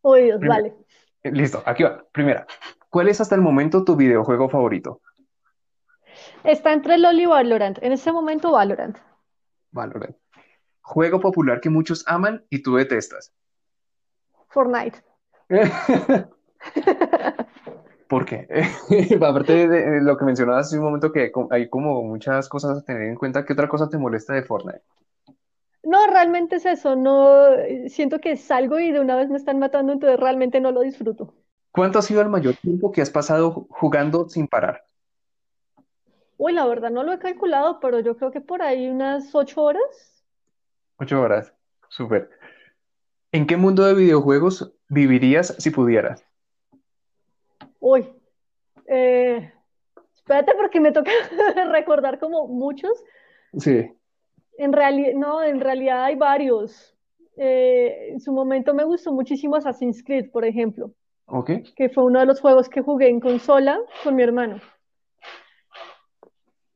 [0.01, 0.75] Oídos, vale.
[1.23, 2.05] Eh, listo, aquí va.
[2.11, 2.47] Primera,
[2.89, 5.03] ¿cuál es hasta el momento tu videojuego favorito?
[6.43, 7.83] Está entre LOL y Valorant.
[7.83, 8.97] En este momento, Valorant.
[9.73, 10.17] Valorant.
[10.81, 13.35] Juego popular que muchos aman y tú detestas.
[14.49, 15.03] Fortnite.
[18.09, 18.47] ¿Por qué?
[19.17, 23.03] Aparte de lo que mencionabas hace un momento, que hay como muchas cosas a tener
[23.03, 24.83] en cuenta, ¿qué otra cosa te molesta de Fortnite?
[25.83, 27.47] No, realmente es eso, no
[27.89, 31.33] siento que salgo y de una vez me están matando, entonces realmente no lo disfruto.
[31.71, 34.83] ¿Cuánto ha sido el mayor tiempo que has pasado jugando sin parar?
[36.39, 39.63] Uy, la verdad no lo he calculado, pero yo creo que por ahí unas ocho
[39.63, 40.25] horas.
[40.99, 41.53] Ocho horas,
[41.89, 42.31] súper.
[43.33, 46.25] ¿En qué mundo de videojuegos vivirías si pudieras?
[47.89, 48.05] Uy,
[48.89, 49.53] eh,
[50.17, 51.13] espérate porque me toca
[51.71, 52.91] recordar como muchos.
[53.59, 53.93] Sí.
[54.59, 56.97] En realidad, no, en realidad hay varios.
[57.37, 60.95] Eh, en su momento me gustó muchísimo Assassin's Creed, por ejemplo.
[61.27, 61.51] Ok.
[61.77, 64.61] Que fue uno de los juegos que jugué en consola con mi hermano.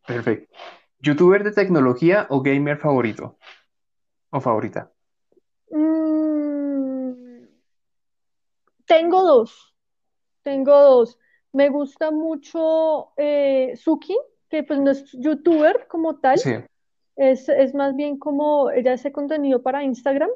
[0.06, 0.54] Perfecto.
[1.00, 3.36] ¿YouTuber de tecnología o gamer favorito?
[4.30, 4.92] ¿O favorita?
[5.72, 7.46] Mm,
[8.86, 9.69] tengo dos.
[10.42, 11.18] Tengo dos.
[11.52, 14.16] Me gusta mucho eh, Suki,
[14.48, 16.38] que pues no es youtuber como tal.
[16.38, 16.54] Sí.
[17.16, 20.30] Es, es más bien como ella hace contenido para Instagram.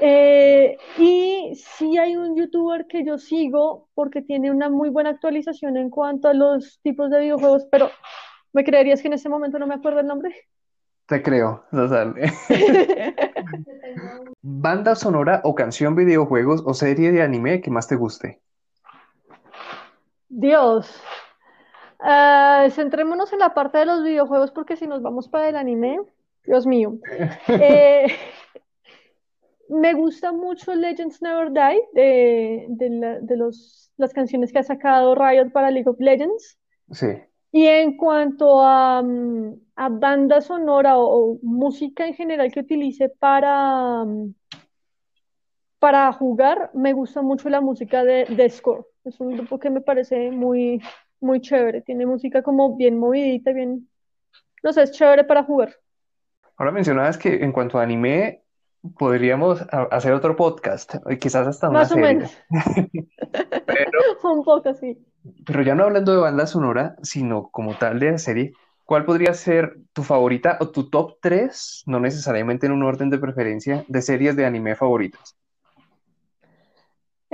[0.00, 5.76] Eh, y sí hay un youtuber que yo sigo porque tiene una muy buena actualización
[5.76, 7.90] en cuanto a los tipos de videojuegos, pero
[8.54, 10.34] ¿me creerías que en ese momento no me acuerdo el nombre?
[11.04, 12.32] Te creo, no sale.
[14.40, 18.40] ¿Banda sonora o canción, videojuegos o serie de anime que más te guste?
[20.32, 20.90] Dios.
[22.00, 26.00] Uh, centrémonos en la parte de los videojuegos porque si nos vamos para el anime,
[26.44, 26.98] Dios mío.
[27.48, 28.06] Eh,
[29.68, 35.70] me gusta mucho Legends Never Die, de, los, las canciones que ha sacado Riot para
[35.70, 36.58] League of Legends.
[36.90, 37.06] Sí.
[37.52, 39.60] Y en cuanto a, mm,
[40.00, 44.34] banda sonora o, música en general que utilice para, mm,
[45.78, 48.86] para jugar, me gusta mucho la música de, de Score.
[49.04, 50.80] Es un grupo que me parece muy,
[51.20, 51.82] muy chévere.
[51.82, 53.88] Tiene música como bien movidita, bien.
[54.62, 55.74] No sé, es chévere para jugar.
[56.56, 58.42] Ahora mencionabas que en cuanto a anime,
[58.98, 62.06] podríamos hacer otro podcast, quizás hasta una Más o serie.
[62.14, 62.38] menos,
[63.66, 64.98] Pero, un poco así.
[65.46, 68.52] pero ya no hablando de banda sonora, sino como tal de la serie,
[68.84, 73.18] ¿cuál podría ser tu favorita o tu top 3, no necesariamente en un orden de
[73.18, 75.36] preferencia, de series de anime favoritas?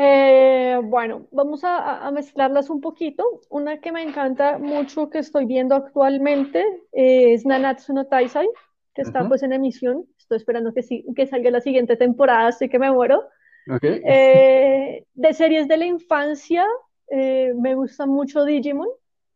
[0.01, 3.24] Eh, bueno, vamos a, mezclarlas un poquito.
[3.51, 6.61] Una que me encanta mucho que estoy viendo actualmente
[6.92, 8.49] eh, es Nanatsu no Taizai,
[8.94, 10.07] que está pues en emisión.
[10.18, 13.24] Estoy esperando que, sí- que salga la siguiente temporada, así que me muero.
[13.70, 16.64] Ok, Eh, de series de la infancia,
[17.11, 18.88] eh, me gusta mucho Digimon.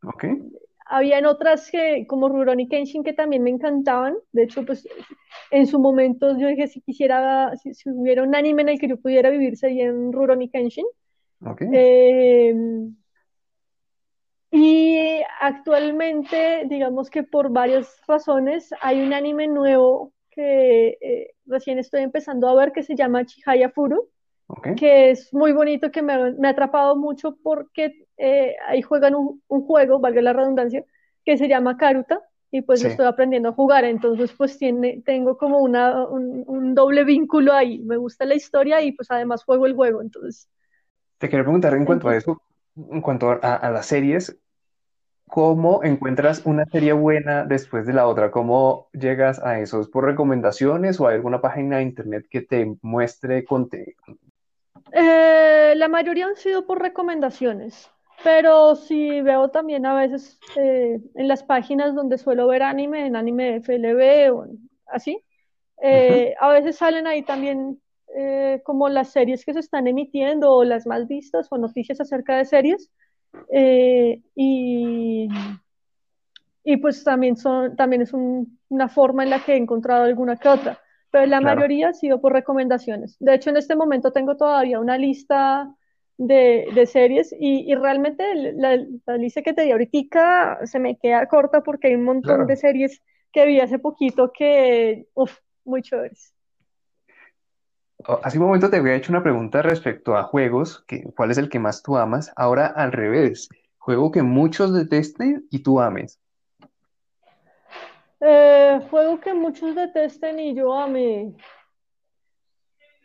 [0.04, 0.24] ok,
[0.94, 4.14] Habían otras que, como Rurouni Kenshin, que también me encantaban.
[4.32, 4.86] De hecho, pues
[5.50, 8.88] en su momento yo dije, si quisiera, si, si hubiera un anime en el que
[8.88, 10.84] yo pudiera vivir, sería en Rurouni Kenshin.
[11.44, 11.62] ok.
[11.72, 12.54] Eh,
[14.50, 22.02] y actualmente, digamos que por varias razones, hay un anime nuevo que eh, recién estoy
[22.02, 24.10] empezando a ver que se llama Chihaya Furu,
[24.48, 29.14] Ok, que es muy bonito, que me, me ha atrapado mucho porque eh, ahí juegan
[29.14, 30.84] un, un juego, valga la redundancia,
[31.24, 32.20] que se llama Karuta
[32.50, 32.88] y pues sí.
[32.88, 37.80] estoy aprendiendo a jugar, entonces pues tiene, tengo como una, un, un doble vínculo ahí,
[37.80, 40.48] me gusta la historia y pues además juego el juego, entonces,
[41.18, 42.42] Te quería preguntar en cuanto a eso,
[42.76, 44.38] en cuanto a, a las series,
[45.28, 48.30] ¿cómo encuentras una serie buena después de la otra?
[48.32, 49.80] ¿Cómo llegas a eso?
[49.80, 53.94] ¿Es por recomendaciones o hay alguna página de internet que te muestre contenido?
[54.92, 57.90] Eh, la mayoría han sido por recomendaciones,
[58.22, 63.16] pero sí veo también a veces eh, en las páginas donde suelo ver anime, en
[63.16, 64.46] Anime FLV o
[64.86, 65.24] así,
[65.82, 67.82] eh, a veces salen ahí también
[68.16, 72.36] eh, como las series que se están emitiendo o las más vistas o noticias acerca
[72.38, 72.90] de series.
[73.52, 75.28] eh, y,
[76.64, 80.36] y pues también son, también es un- una forma en la que he encontrado alguna
[80.38, 81.62] que otra, pero la claro.
[81.62, 83.16] mayoría ha sido por recomendaciones.
[83.20, 85.74] De hecho, en este momento tengo todavía una lista
[86.18, 90.96] de, de series y, y realmente la, la lista que te di ahorita se me
[90.98, 93.02] queda corta porque hay un montón de series
[93.32, 96.34] que vi hace poquito que, uff, muy chéveres.
[98.06, 101.38] O- Hace un momento te había hecho una pregunta respecto a juegos, que, ¿cuál es
[101.38, 102.32] el que más tú amas?
[102.36, 103.48] Ahora al revés,
[103.78, 106.20] juego que muchos detesten y tú ames.
[108.20, 111.34] Eh, juego que muchos detesten y yo ame.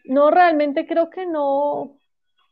[0.06, 1.97] No, realmente creo que no,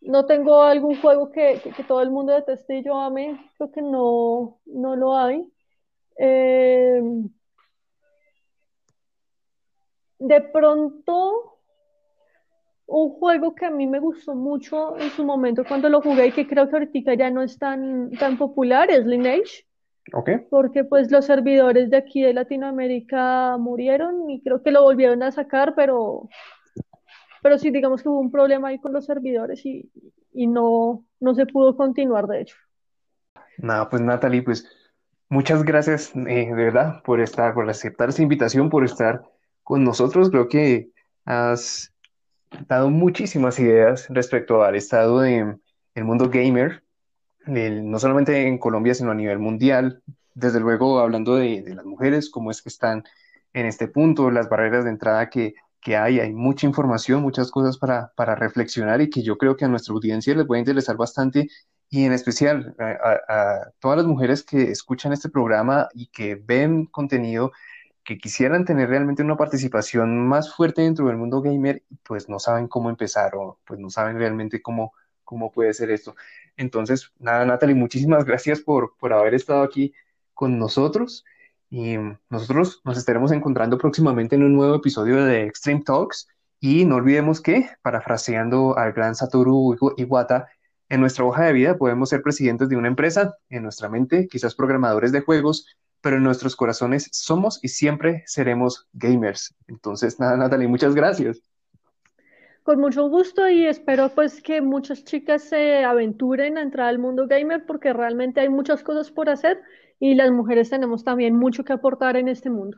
[0.05, 3.39] no tengo algún juego que, que, que todo el mundo deteste y yo ame.
[3.57, 5.51] Creo que no, no lo hay.
[6.17, 7.01] Eh,
[10.19, 11.59] de pronto,
[12.87, 16.31] un juego que a mí me gustó mucho en su momento cuando lo jugué y
[16.31, 19.65] que creo que ahorita ya no es tan, tan popular es Lineage,
[20.13, 20.29] ¿Ok?
[20.49, 25.31] porque pues los servidores de aquí de Latinoamérica murieron y creo que lo volvieron a
[25.31, 26.29] sacar, pero,
[27.45, 29.91] pero sí, digamos que hubo un problema ahí con los servidores y,
[30.33, 32.55] y no, no se pudo continuar, de hecho.
[33.59, 34.67] Nada, pues Natalie, pues
[35.29, 39.21] muchas gracias eh, de verdad por estar, por aceptar esta invitación, por estar
[39.61, 40.31] con nosotros.
[40.31, 40.89] Creo que
[41.23, 41.93] has
[42.67, 45.55] dado muchísimas ideas respecto al estado de
[45.93, 46.83] el mundo gamer,
[47.47, 50.01] el- no solamente en Colombia, sino a nivel mundial.
[50.33, 53.03] Desde luego, hablando de, de las mujeres, cómo es que están
[53.53, 55.55] en este punto, las barreras de entrada que,
[55.85, 59.65] que hay, hay mucha información, muchas cosas para, para reflexionar y que yo creo que
[59.65, 61.49] a nuestra audiencia les puede interesar bastante
[61.91, 66.87] y en especial a, a- todas las mujeres que escuchan este programa y que ven
[66.87, 67.53] contenido
[68.03, 72.67] que quisieran tener realmente una participación más fuerte dentro del mundo gamer, pues no saben
[72.69, 76.15] cómo empezar o pues no saben realmente cómo, cómo puede ser esto.
[76.57, 79.93] Entonces, nada, Natalie, muchísimas gracias por, por haber estado aquí
[80.33, 81.25] con nosotros
[81.69, 81.97] y
[82.29, 86.27] nosotros nos estaremos encontrando próximamente en un nuevo episodio de Extreme Talks
[86.59, 90.47] y no olvidemos que, parafraseando al gran Satoru Iwa- Iwata,
[90.89, 94.55] en nuestra hoja de vida podemos ser presidentes de una empresa, en nuestra mente quizás
[94.55, 95.67] programadores de juegos,
[96.01, 99.55] pero en nuestros corazones somos y siempre seremos gamers.
[99.67, 101.41] Entonces, nada, Natalie, muchas gracias.
[102.61, 107.27] Con mucho gusto y espero pues que muchas chicas se aventuren a entrar al mundo
[107.27, 109.61] gamer porque realmente hay muchas cosas por hacer
[109.99, 112.77] y las mujeres tenemos también mucho que aportar en este mundo.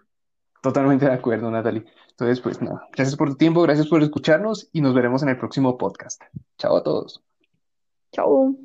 [0.61, 1.85] Totalmente de acuerdo, Natalie.
[2.11, 5.37] Entonces, pues nada, gracias por tu tiempo, gracias por escucharnos y nos veremos en el
[5.37, 6.21] próximo podcast.
[6.57, 7.23] Chao a todos.
[8.11, 8.55] Chao.